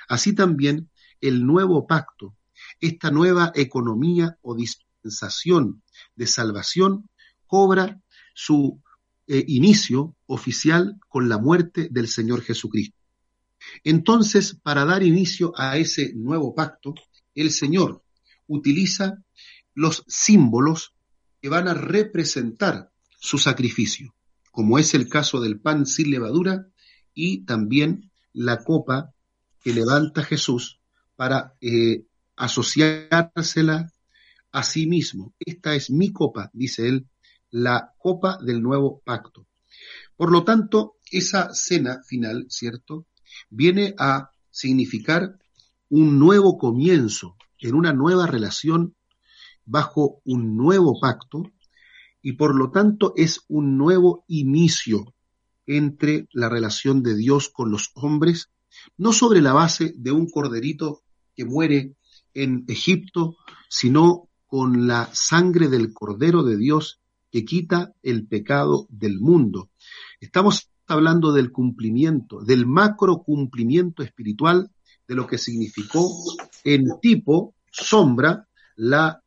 así 0.09 0.35
también 0.35 0.91
el 1.21 1.47
nuevo 1.47 1.87
pacto, 1.87 2.37
esta 2.81 3.11
nueva 3.11 3.53
economía 3.55 4.39
o 4.43 4.55
dispensación 4.55 5.83
de 6.15 6.27
salvación 6.27 7.09
cobra 7.47 8.01
su 8.35 8.81
eh, 9.27 9.45
inicio 9.49 10.17
oficial 10.27 10.99
con 11.09 11.29
la 11.29 11.39
muerte 11.39 11.89
del 11.91 12.09
Señor 12.09 12.43
Jesucristo. 12.43 12.97
Entonces, 13.85 14.57
para 14.63 14.85
dar 14.85 15.03
inicio 15.03 15.53
a 15.57 15.77
ese 15.77 16.13
nuevo 16.15 16.55
pacto, 16.55 16.95
el 17.35 17.51
Señor 17.51 18.03
utiliza 18.47 19.23
los 19.75 20.05
símbolos 20.07 20.95
que 21.41 21.49
van 21.49 21.69
a 21.69 21.75
representar 21.75 22.91
su 23.21 23.39
sacrificio, 23.39 24.15
como 24.59 24.81
es 24.81 24.93
el 24.95 25.09
caso 25.09 25.41
del 25.41 25.61
pan 25.61 25.87
sin 25.87 26.11
levadura 26.11 26.67
y 27.15 27.45
también 27.45 28.11
la 28.33 28.65
copa 28.65 29.15
que 29.63 29.73
levanta 29.73 30.25
Jesús 30.25 30.81
para 31.15 31.55
eh, 31.61 32.07
asociársela 32.35 33.93
a 34.51 34.63
sí 34.65 34.89
mismo. 34.89 35.33
Esta 35.39 35.77
es 35.77 35.91
mi 35.91 36.13
copa, 36.13 36.51
dice 36.53 36.89
él, 36.89 37.07
la 37.51 37.95
copa 37.99 38.37
del 38.43 38.61
nuevo 38.61 39.01
pacto. 39.05 39.47
Por 40.17 40.33
lo 40.33 40.43
tanto, 40.43 40.97
esa 41.13 41.55
cena 41.55 42.03
final, 42.03 42.47
¿cierto? 42.49 43.07
Viene 43.51 43.95
a 43.97 44.33
significar 44.51 45.39
un 45.89 46.19
nuevo 46.19 46.59
comienzo 46.59 47.37
en 47.61 47.77
una 47.77 47.93
nueva 47.93 48.27
relación 48.27 48.97
bajo 49.65 50.21
un 50.25 50.57
nuevo 50.57 50.99
pacto 51.01 51.45
y 52.23 52.33
por 52.33 52.55
lo 52.55 52.71
tanto 52.71 53.13
es 53.17 53.41
un 53.49 53.77
nuevo 53.77 54.25
inicio 54.29 55.15
entre 55.67 56.29
la 56.33 56.49
relación 56.49 57.03
de 57.03 57.17
Dios 57.17 57.49
con 57.49 57.71
los 57.71 57.91
hombres, 57.95 58.51
no 58.97 59.13
sobre 59.13 59.43
la 59.43 59.53
base 59.53 59.93
de 59.97 60.13
un 60.13 60.29
corderito 60.31 61.03
que 61.35 61.45
muere 61.45 61.95
en 62.35 62.65
Egipto, 62.69 63.37
sino 63.69 64.29
con 64.47 64.87
la 64.87 65.11
sangre 65.13 65.69
del 65.69 65.93
Cordero 65.93 66.43
de 66.43 66.57
Dios 66.57 67.01
que 67.31 67.45
quita 67.45 67.93
el 68.03 68.27
pecado 68.27 68.87
del 68.89 69.21
mundo. 69.21 69.71
Estamos 70.21 70.71
hablando 70.87 71.33
del 71.33 71.53
cumplimiento, 71.53 72.41
del 72.41 72.67
macro 72.67 73.23
cumplimiento 73.23 74.03
espiritual 74.03 74.71
de 75.07 75.15
lo 75.15 75.27
que 75.27 75.39
significó 75.39 76.11
en 76.65 76.99
tipo, 77.01 77.55
sombra, 77.71 78.49
la 78.77 79.23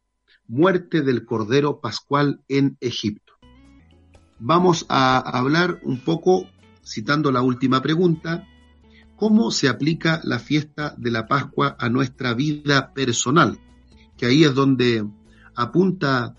muerte 0.47 1.01
del 1.01 1.25
Cordero 1.25 1.79
Pascual 1.79 2.41
en 2.47 2.77
Egipto. 2.81 3.33
Vamos 4.39 4.85
a 4.89 5.19
hablar 5.19 5.79
un 5.83 5.99
poco, 5.99 6.47
citando 6.83 7.31
la 7.31 7.41
última 7.41 7.81
pregunta, 7.81 8.47
cómo 9.15 9.51
se 9.51 9.69
aplica 9.69 10.19
la 10.23 10.39
fiesta 10.39 10.95
de 10.97 11.11
la 11.11 11.27
Pascua 11.27 11.75
a 11.77 11.89
nuestra 11.89 12.33
vida 12.33 12.93
personal, 12.93 13.59
que 14.17 14.25
ahí 14.25 14.43
es 14.43 14.55
donde 14.55 15.07
apunta 15.55 16.35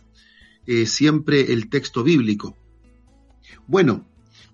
eh, 0.67 0.87
siempre 0.87 1.53
el 1.53 1.69
texto 1.69 2.03
bíblico. 2.03 2.57
Bueno, 3.69 4.07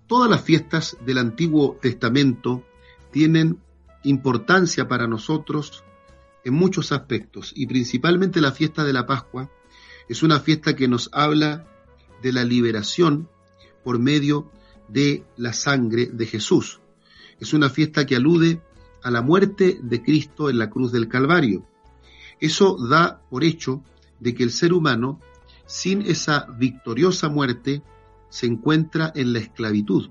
todas 0.07 0.31
las 0.31 0.43
fiestas 0.43 0.97
del 1.07 1.19
Antiguo 1.19 1.79
Testamento 1.81 2.65
tienen 3.11 3.59
importancia 4.05 4.89
para 4.89 5.07
nosotros 5.07 5.85
en 6.49 6.55
muchos 6.55 6.93
aspectos 6.93 7.53
y 7.55 7.67
principalmente 7.67 8.41
la 8.41 8.53
fiesta 8.53 8.83
de 8.85 8.95
la 8.95 9.07
Pascua 9.07 9.51
es 10.09 10.23
una 10.23 10.41
fiesta 10.41 10.75
que 10.75 10.89
nos 10.89 11.11
habla 11.13 11.67
de 12.23 12.33
la 12.33 12.43
liberación 12.43 13.29
por 13.85 13.99
medio 13.99 14.51
de 14.89 15.25
la 15.37 15.53
sangre 15.53 16.07
de 16.07 16.27
Jesús. 16.27 16.81
Es 17.39 17.53
una 17.53 17.69
fiesta 17.69 18.07
que 18.07 18.17
alude 18.17 18.63
a 19.03 19.11
la 19.11 19.21
muerte 19.21 19.79
de 19.83 20.03
Cristo 20.03 20.49
en 20.49 20.59
la 20.59 20.71
cruz 20.71 20.91
del 20.91 21.09
Calvario. 21.09 21.67
Eso 22.41 22.79
da 22.89 23.21
por 23.29 23.45
hecho 23.45 23.85
de 24.19 24.35
que 24.35 24.43
el 24.43 24.51
ser 24.51 24.73
humano, 24.73 25.21
sin 25.67 26.01
esa 26.01 26.47
victoriosa 26.59 27.29
muerte, 27.29 27.83
se 28.31 28.47
encuentra 28.47 29.13
en 29.15 29.35
la 29.35 29.41
esclavitud. 29.41 30.09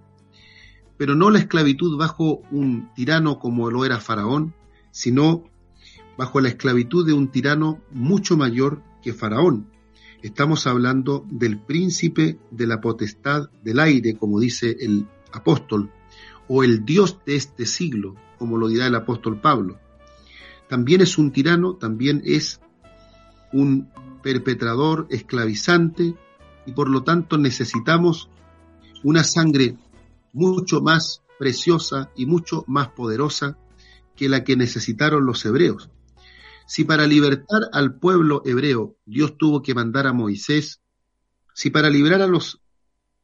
Pero 0.97 1.15
no 1.15 1.31
la 1.31 1.39
esclavitud 1.39 1.97
bajo 1.97 2.43
un 2.51 2.93
tirano 2.93 3.39
como 3.39 3.71
lo 3.71 3.85
era 3.85 3.99
Faraón, 3.99 4.53
sino 4.91 5.49
bajo 6.17 6.41
la 6.41 6.49
esclavitud 6.49 7.05
de 7.05 7.13
un 7.13 7.29
tirano 7.29 7.81
mucho 7.91 8.35
mayor 8.37 8.81
que 9.01 9.13
Faraón. 9.13 9.69
Estamos 10.23 10.65
hablando 10.65 11.25
del 11.29 11.59
príncipe 11.59 12.39
de 12.49 12.67
la 12.67 12.81
potestad 12.81 13.49
del 13.63 13.79
aire, 13.79 14.17
como 14.17 14.39
dice 14.39 14.75
el 14.79 15.07
apóstol, 15.31 15.91
o 16.47 16.63
el 16.63 16.85
Dios 16.85 17.19
de 17.25 17.35
este 17.35 17.65
siglo, 17.65 18.15
como 18.39 18.57
lo 18.57 18.67
dirá 18.67 18.87
el 18.87 18.95
apóstol 18.95 19.39
Pablo. 19.39 19.79
También 20.67 21.01
es 21.01 21.17
un 21.17 21.31
tirano, 21.31 21.75
también 21.75 22.21
es 22.25 22.59
un 23.53 23.89
perpetrador 24.23 25.07
esclavizante 25.09 26.15
y 26.65 26.71
por 26.73 26.89
lo 26.89 27.03
tanto 27.03 27.37
necesitamos 27.37 28.29
una 29.03 29.23
sangre 29.23 29.77
mucho 30.33 30.81
más 30.81 31.21
preciosa 31.39 32.09
y 32.15 32.25
mucho 32.25 32.63
más 32.67 32.89
poderosa 32.89 33.57
que 34.15 34.27
la 34.27 34.43
que 34.43 34.57
necesitaron 34.57 35.25
los 35.25 35.45
hebreos. 35.45 35.89
Si 36.67 36.83
para 36.83 37.07
libertar 37.07 37.61
al 37.71 37.97
pueblo 37.97 38.41
hebreo 38.45 38.97
Dios 39.05 39.37
tuvo 39.37 39.61
que 39.61 39.73
mandar 39.73 40.05
a 40.05 40.11
Moisés, 40.11 40.81
si 41.53 41.69
para 41.69 41.89
librar 41.89 42.21
a 42.21 42.27
los 42.27 42.61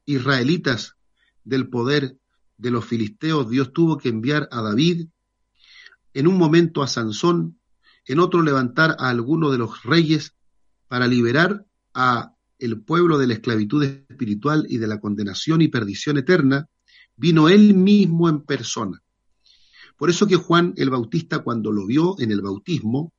israelitas 0.05 0.95
del 1.43 1.69
poder 1.69 2.17
de 2.57 2.71
los 2.71 2.85
filisteos 2.85 3.49
Dios 3.49 3.73
tuvo 3.73 3.97
que 3.97 4.07
enviar 4.07 4.47
a 4.49 4.61
David, 4.61 5.07
en 6.13 6.27
un 6.27 6.37
momento 6.37 6.81
a 6.81 6.87
Sansón, 6.87 7.59
en 8.05 8.19
otro 8.19 8.41
levantar 8.41 8.95
a 8.97 9.09
alguno 9.09 9.51
de 9.51 9.57
los 9.57 9.83
reyes 9.83 10.35
para 10.87 11.05
liberar 11.07 11.65
a 11.93 12.33
el 12.59 12.81
pueblo 12.81 13.17
de 13.17 13.27
la 13.27 13.33
esclavitud 13.33 13.83
espiritual 13.83 14.65
y 14.69 14.77
de 14.77 14.87
la 14.87 15.01
condenación 15.01 15.61
y 15.61 15.67
perdición 15.67 16.17
eterna, 16.17 16.69
vino 17.17 17.49
él 17.49 17.73
mismo 17.73 18.29
en 18.29 18.41
persona. 18.43 19.03
Por 19.97 20.09
eso 20.09 20.27
que 20.27 20.37
Juan 20.37 20.73
el 20.77 20.89
Bautista 20.89 21.39
cuando 21.39 21.73
lo 21.73 21.85
vio 21.85 22.15
en 22.19 22.31
el 22.31 22.41
bautismo, 22.41 23.11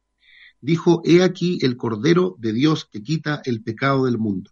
dijo, 0.65 1.03
he 1.05 1.23
aquí 1.23 1.59
el 1.61 1.77
Cordero 1.77 2.37
de 2.39 2.55
Dios 2.55 2.89
que 2.91 3.03
quita 3.03 3.43
el 3.45 3.63
pecado 3.63 4.07
del 4.07 4.17
mundo. 4.17 4.51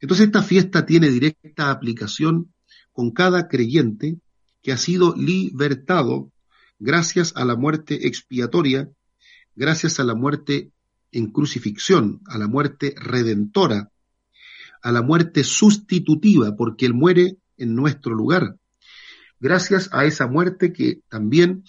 Entonces 0.00 0.26
esta 0.26 0.42
fiesta 0.42 0.86
tiene 0.86 1.08
directa 1.08 1.70
aplicación 1.70 2.52
con 2.92 3.12
cada 3.12 3.46
creyente 3.46 4.18
que 4.60 4.72
ha 4.72 4.76
sido 4.76 5.14
libertado 5.14 6.32
gracias 6.80 7.32
a 7.36 7.44
la 7.44 7.54
muerte 7.54 8.08
expiatoria, 8.08 8.90
gracias 9.54 10.00
a 10.00 10.04
la 10.04 10.16
muerte 10.16 10.72
en 11.12 11.30
crucifixión, 11.30 12.20
a 12.26 12.36
la 12.36 12.48
muerte 12.48 12.94
redentora, 12.96 13.92
a 14.82 14.90
la 14.90 15.02
muerte 15.02 15.44
sustitutiva, 15.44 16.56
porque 16.56 16.86
Él 16.86 16.94
muere 16.94 17.36
en 17.56 17.76
nuestro 17.76 18.14
lugar. 18.14 18.56
Gracias 19.38 19.90
a 19.92 20.06
esa 20.06 20.26
muerte 20.26 20.72
que 20.72 21.02
también 21.08 21.62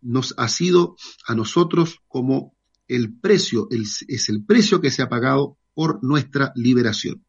nos 0.00 0.32
ha 0.36 0.46
sido 0.46 0.96
a 1.26 1.34
nosotros 1.34 1.98
como 2.06 2.54
el 2.88 3.18
precio, 3.18 3.68
es 3.70 4.28
el 4.28 4.44
precio 4.44 4.80
que 4.80 4.90
se 4.90 5.02
ha 5.02 5.08
pagado 5.08 5.58
por 5.74 6.02
nuestra 6.02 6.52
liberación. 6.56 7.24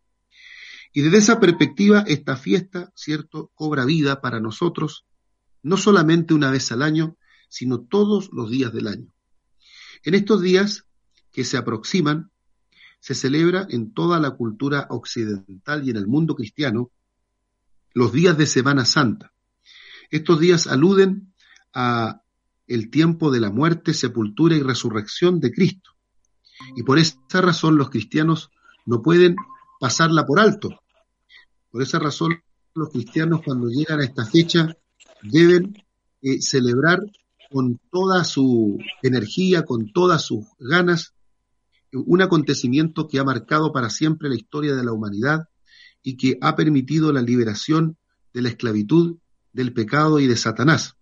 Y 0.92 1.02
desde 1.02 1.18
esa 1.18 1.40
perspectiva, 1.40 2.04
esta 2.08 2.36
fiesta, 2.36 2.92
¿cierto?, 2.96 3.52
cobra 3.54 3.86
vida 3.86 4.22
para 4.22 4.40
nosotros, 4.40 5.06
no 5.62 5.78
solamente 5.78 6.34
una 6.34 6.50
vez 6.50 6.72
al 6.72 6.82
año, 6.82 7.18
sino 7.48 7.82
todos 7.82 8.30
los 8.32 8.50
días 8.50 8.74
del 8.74 8.88
año. 8.88 9.14
En 10.04 10.16
estos 10.16 10.42
días 10.42 10.86
que 11.32 11.44
se 11.44 11.58
aproximan, 11.58 12.32
se 13.00 13.16
celebra 13.16 13.68
en 13.70 13.94
toda 13.94 14.20
la 14.20 14.32
cultura 14.32 14.88
occidental 14.90 15.86
y 15.86 15.92
en 15.92 15.98
el 15.98 16.08
mundo 16.08 16.36
cristiano 16.36 16.92
los 17.94 18.12
días 18.12 18.38
de 18.38 18.46
Semana 18.46 18.86
Santa. 18.86 19.34
Estos 20.10 20.40
días 20.40 20.68
aluden 20.68 21.34
a 21.74 22.24
el 22.70 22.90
tiempo 22.90 23.32
de 23.32 23.42
la 23.42 23.52
muerte, 23.52 23.94
sepultura 23.94 24.56
y 24.56 24.62
resurrección 24.62 25.40
de 25.40 25.52
Cristo. 25.52 25.92
Y 26.76 26.84
por 26.84 27.00
esa 27.00 27.42
razón 27.42 27.78
los 27.78 27.90
cristianos 27.90 28.52
no 28.86 29.02
pueden 29.02 29.36
pasarla 29.80 30.26
por 30.26 30.40
alto. 30.40 30.70
Por 31.72 31.82
esa 31.82 32.00
razón 32.00 32.42
los 32.76 32.90
cristianos 32.90 33.42
cuando 33.44 33.68
llegan 33.68 34.00
a 34.00 34.04
esta 34.04 34.26
fecha 34.26 34.78
deben 35.24 35.84
eh, 36.22 36.42
celebrar 36.42 37.02
con 37.52 37.80
toda 37.92 38.24
su 38.24 38.78
energía, 39.02 39.66
con 39.66 39.92
todas 39.92 40.24
sus 40.24 40.46
ganas, 40.60 41.16
un 41.92 42.22
acontecimiento 42.22 43.08
que 43.08 43.18
ha 43.18 43.24
marcado 43.24 43.72
para 43.72 43.90
siempre 43.90 44.30
la 44.30 44.36
historia 44.36 44.76
de 44.76 44.84
la 44.84 44.94
humanidad 44.94 45.50
y 46.04 46.18
que 46.18 46.38
ha 46.42 46.56
permitido 46.56 47.12
la 47.12 47.24
liberación 47.24 47.98
de 48.32 48.44
la 48.44 48.50
esclavitud, 48.50 49.18
del 49.54 49.74
pecado 49.74 50.20
y 50.20 50.28
de 50.28 50.38
Satanás. 50.38 50.99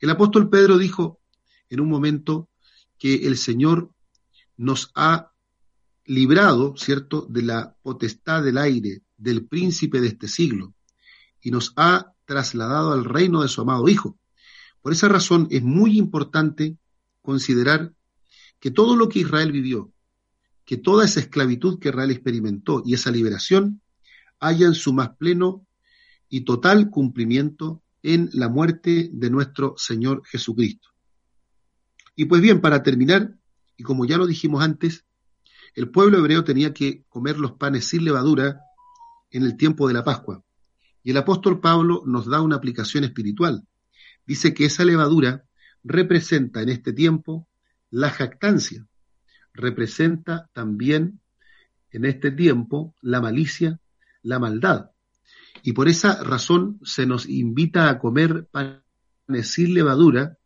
El 0.00 0.10
apóstol 0.10 0.48
Pedro 0.48 0.78
dijo 0.78 1.20
en 1.68 1.80
un 1.80 1.88
momento 1.88 2.48
que 2.98 3.26
el 3.26 3.36
Señor 3.36 3.90
nos 4.56 4.90
ha 4.94 5.32
librado, 6.04 6.74
¿cierto?, 6.76 7.26
de 7.28 7.42
la 7.42 7.76
potestad 7.82 8.42
del 8.42 8.58
aire, 8.58 9.02
del 9.16 9.46
príncipe 9.46 10.00
de 10.00 10.08
este 10.08 10.28
siglo, 10.28 10.74
y 11.40 11.50
nos 11.50 11.72
ha 11.76 12.12
trasladado 12.24 12.92
al 12.92 13.04
reino 13.04 13.42
de 13.42 13.48
su 13.48 13.60
amado 13.60 13.88
Hijo. 13.88 14.18
Por 14.80 14.92
esa 14.92 15.08
razón 15.08 15.48
es 15.50 15.62
muy 15.62 15.98
importante 15.98 16.76
considerar 17.22 17.92
que 18.60 18.70
todo 18.70 18.96
lo 18.96 19.08
que 19.08 19.20
Israel 19.20 19.52
vivió, 19.52 19.92
que 20.64 20.76
toda 20.76 21.04
esa 21.04 21.20
esclavitud 21.20 21.78
que 21.78 21.88
Israel 21.88 22.10
experimentó 22.10 22.82
y 22.84 22.94
esa 22.94 23.10
liberación 23.10 23.80
haya 24.40 24.66
en 24.66 24.74
su 24.74 24.92
más 24.92 25.10
pleno 25.16 25.66
y 26.28 26.42
total 26.42 26.90
cumplimiento 26.90 27.82
en 28.14 28.30
la 28.32 28.48
muerte 28.48 29.10
de 29.12 29.28
nuestro 29.28 29.74
Señor 29.76 30.22
Jesucristo. 30.24 30.88
Y 32.16 32.24
pues 32.24 32.40
bien, 32.40 32.62
para 32.62 32.82
terminar, 32.82 33.34
y 33.76 33.82
como 33.82 34.06
ya 34.06 34.16
lo 34.16 34.26
dijimos 34.26 34.62
antes, 34.62 35.04
el 35.74 35.90
pueblo 35.90 36.16
hebreo 36.16 36.42
tenía 36.42 36.72
que 36.72 37.04
comer 37.10 37.38
los 37.38 37.52
panes 37.52 37.84
sin 37.84 38.04
levadura 38.04 38.60
en 39.30 39.42
el 39.42 39.58
tiempo 39.58 39.86
de 39.88 39.94
la 39.94 40.04
Pascua. 40.04 40.42
Y 41.02 41.10
el 41.10 41.18
apóstol 41.18 41.60
Pablo 41.60 42.02
nos 42.06 42.26
da 42.26 42.40
una 42.40 42.56
aplicación 42.56 43.04
espiritual. 43.04 43.68
Dice 44.26 44.54
que 44.54 44.64
esa 44.64 44.86
levadura 44.86 45.44
representa 45.84 46.62
en 46.62 46.70
este 46.70 46.94
tiempo 46.94 47.46
la 47.90 48.08
jactancia, 48.08 48.86
representa 49.52 50.48
también 50.54 51.20
en 51.90 52.06
este 52.06 52.30
tiempo 52.30 52.94
la 53.02 53.20
malicia, 53.20 53.80
la 54.22 54.38
maldad. 54.38 54.92
Y 55.62 55.72
por 55.72 55.88
esa 55.88 56.22
razón 56.22 56.78
se 56.84 57.06
nos 57.06 57.28
invita 57.28 57.90
a 57.90 57.98
comer 57.98 58.48
panes 58.50 59.50
sin 59.50 59.74
levadura 59.74 60.38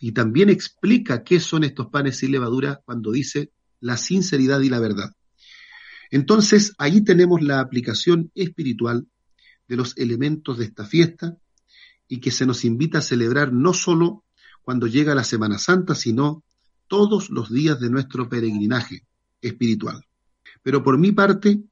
y 0.00 0.12
también 0.12 0.50
explica 0.50 1.24
qué 1.24 1.40
son 1.40 1.64
estos 1.64 1.88
panes 1.88 2.18
sin 2.18 2.32
levadura 2.32 2.80
cuando 2.84 3.12
dice 3.12 3.52
la 3.80 3.96
sinceridad 3.96 4.60
y 4.60 4.68
la 4.68 4.80
verdad. 4.80 5.14
Entonces, 6.10 6.74
ahí 6.78 7.02
tenemos 7.02 7.42
la 7.42 7.60
aplicación 7.60 8.30
espiritual 8.34 9.06
de 9.66 9.76
los 9.76 9.96
elementos 9.96 10.58
de 10.58 10.64
esta 10.64 10.86
fiesta 10.86 11.36
y 12.08 12.20
que 12.20 12.30
se 12.30 12.46
nos 12.46 12.64
invita 12.64 12.98
a 12.98 13.02
celebrar 13.02 13.52
no 13.52 13.74
solo 13.74 14.24
cuando 14.62 14.86
llega 14.86 15.14
la 15.14 15.24
Semana 15.24 15.58
Santa, 15.58 15.94
sino 15.94 16.42
todos 16.86 17.30
los 17.30 17.52
días 17.52 17.80
de 17.80 17.90
nuestro 17.90 18.28
peregrinaje 18.28 19.06
espiritual. 19.42 20.04
Pero 20.62 20.82
por 20.82 20.98
mi 20.98 21.12
parte, 21.12 21.62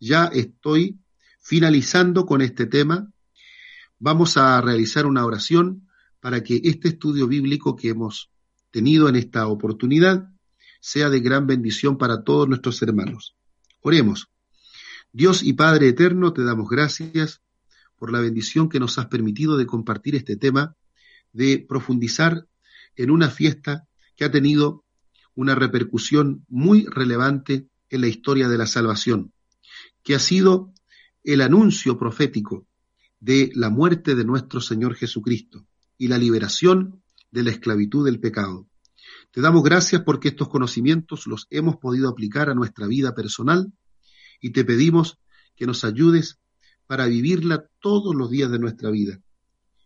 ya 0.00 0.26
estoy 0.26 0.98
finalizando 1.48 2.26
con 2.26 2.42
este 2.42 2.66
tema. 2.66 3.10
Vamos 3.98 4.36
a 4.36 4.60
realizar 4.60 5.06
una 5.06 5.24
oración 5.24 5.88
para 6.20 6.42
que 6.42 6.60
este 6.62 6.88
estudio 6.88 7.26
bíblico 7.26 7.74
que 7.74 7.88
hemos 7.88 8.30
tenido 8.70 9.08
en 9.08 9.16
esta 9.16 9.46
oportunidad 9.46 10.28
sea 10.80 11.08
de 11.08 11.20
gran 11.20 11.46
bendición 11.46 11.96
para 11.96 12.22
todos 12.22 12.50
nuestros 12.50 12.82
hermanos. 12.82 13.34
Oremos. 13.80 14.28
Dios 15.10 15.42
y 15.42 15.54
Padre 15.54 15.88
eterno, 15.88 16.34
te 16.34 16.44
damos 16.44 16.68
gracias 16.68 17.40
por 17.96 18.12
la 18.12 18.20
bendición 18.20 18.68
que 18.68 18.78
nos 18.78 18.98
has 18.98 19.06
permitido 19.06 19.56
de 19.56 19.64
compartir 19.64 20.16
este 20.16 20.36
tema, 20.36 20.76
de 21.32 21.64
profundizar 21.66 22.46
en 22.94 23.10
una 23.10 23.30
fiesta 23.30 23.88
que 24.16 24.26
ha 24.26 24.30
tenido 24.30 24.84
una 25.34 25.54
repercusión 25.54 26.44
muy 26.46 26.84
relevante 26.84 27.70
en 27.88 28.02
la 28.02 28.08
historia 28.08 28.50
de 28.50 28.58
la 28.58 28.66
salvación, 28.66 29.32
que 30.02 30.14
ha 30.14 30.18
sido 30.18 30.74
el 31.32 31.42
anuncio 31.42 31.98
profético 31.98 32.66
de 33.20 33.52
la 33.54 33.68
muerte 33.68 34.14
de 34.14 34.24
nuestro 34.24 34.62
Señor 34.62 34.94
Jesucristo 34.94 35.66
y 35.98 36.08
la 36.08 36.16
liberación 36.16 37.02
de 37.30 37.42
la 37.42 37.50
esclavitud 37.50 38.06
del 38.06 38.18
pecado. 38.18 38.66
Te 39.30 39.42
damos 39.42 39.62
gracias 39.62 40.00
porque 40.04 40.28
estos 40.28 40.48
conocimientos 40.48 41.26
los 41.26 41.46
hemos 41.50 41.76
podido 41.76 42.08
aplicar 42.08 42.48
a 42.48 42.54
nuestra 42.54 42.86
vida 42.86 43.14
personal 43.14 43.70
y 44.40 44.52
te 44.52 44.64
pedimos 44.64 45.18
que 45.54 45.66
nos 45.66 45.84
ayudes 45.84 46.38
para 46.86 47.04
vivirla 47.04 47.66
todos 47.78 48.14
los 48.14 48.30
días 48.30 48.50
de 48.50 48.58
nuestra 48.58 48.90
vida. 48.90 49.20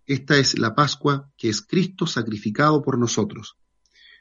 Esta 0.06 0.38
es 0.38 0.56
la 0.60 0.76
Pascua 0.76 1.28
que 1.36 1.48
es 1.48 1.60
Cristo 1.60 2.06
sacrificado 2.06 2.84
por 2.84 2.98
nosotros. 2.98 3.56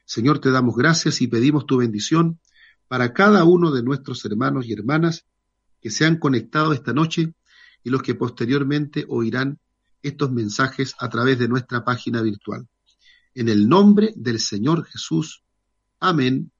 Señor, 0.05 0.39
te 0.39 0.49
damos 0.49 0.75
gracias 0.75 1.21
y 1.21 1.27
pedimos 1.27 1.67
tu 1.67 1.77
bendición 1.77 2.39
para 2.87 3.13
cada 3.13 3.43
uno 3.43 3.69
de 3.69 3.83
nuestros 3.83 4.25
hermanos 4.25 4.65
y 4.65 4.73
hermanas 4.73 5.27
que 5.81 5.89
se 5.89 6.05
han 6.05 6.17
conectado 6.17 6.73
esta 6.73 6.93
noche 6.93 7.33
y 7.83 7.89
los 7.89 8.03
que 8.03 8.15
posteriormente 8.15 9.05
oirán 9.07 9.59
estos 10.03 10.31
mensajes 10.31 10.95
a 10.99 11.09
través 11.09 11.39
de 11.39 11.47
nuestra 11.47 11.83
página 11.83 12.21
virtual. 12.21 12.67
En 13.33 13.49
el 13.49 13.67
nombre 13.67 14.13
del 14.15 14.39
Señor 14.39 14.85
Jesús. 14.85 15.43
Amén 15.99 16.51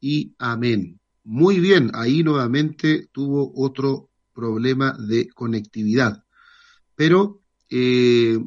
y 0.00 0.34
amén. 0.38 1.00
Muy 1.24 1.58
bien, 1.60 1.90
ahí 1.94 2.22
nuevamente 2.22 3.08
tuvo 3.12 3.52
otro 3.56 4.10
problema 4.32 4.96
de 4.98 5.28
conectividad. 5.28 6.22
Pero 6.94 7.42
eh, 7.68 8.38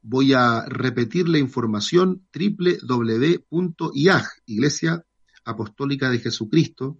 voy 0.00 0.32
a 0.32 0.64
repetir 0.66 1.28
la 1.28 1.38
información 1.38 2.26
www.iag, 2.34 4.24
Iglesia 4.46 5.04
Apostólica 5.44 6.10
de 6.10 6.20
Jesucristo. 6.20 6.98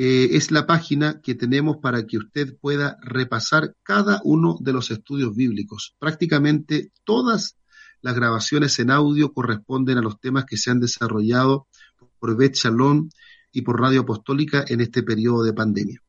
Eh, 0.00 0.36
es 0.36 0.52
la 0.52 0.64
página 0.64 1.20
que 1.20 1.34
tenemos 1.34 1.78
para 1.78 2.06
que 2.06 2.18
usted 2.18 2.56
pueda 2.60 2.98
repasar 3.02 3.74
cada 3.82 4.20
uno 4.22 4.56
de 4.60 4.72
los 4.72 4.92
estudios 4.92 5.34
bíblicos. 5.34 5.96
Prácticamente 5.98 6.92
todas 7.04 7.56
Las 8.00 8.14
grabaciones 8.14 8.78
en 8.78 8.92
audio 8.92 9.32
corresponden 9.32 9.98
a 9.98 10.02
los 10.02 10.20
temas 10.20 10.44
que 10.44 10.56
se 10.56 10.70
han 10.70 10.78
desarrollado 10.78 11.66
por 12.20 12.36
Bet 12.36 12.54
Shalom 12.54 13.08
y 13.50 13.62
por 13.62 13.80
Radio 13.80 14.02
Apostólica 14.02 14.64
en 14.68 14.80
este 14.80 15.02
periodo 15.02 15.42
de 15.42 15.52
pandemia. 15.52 16.00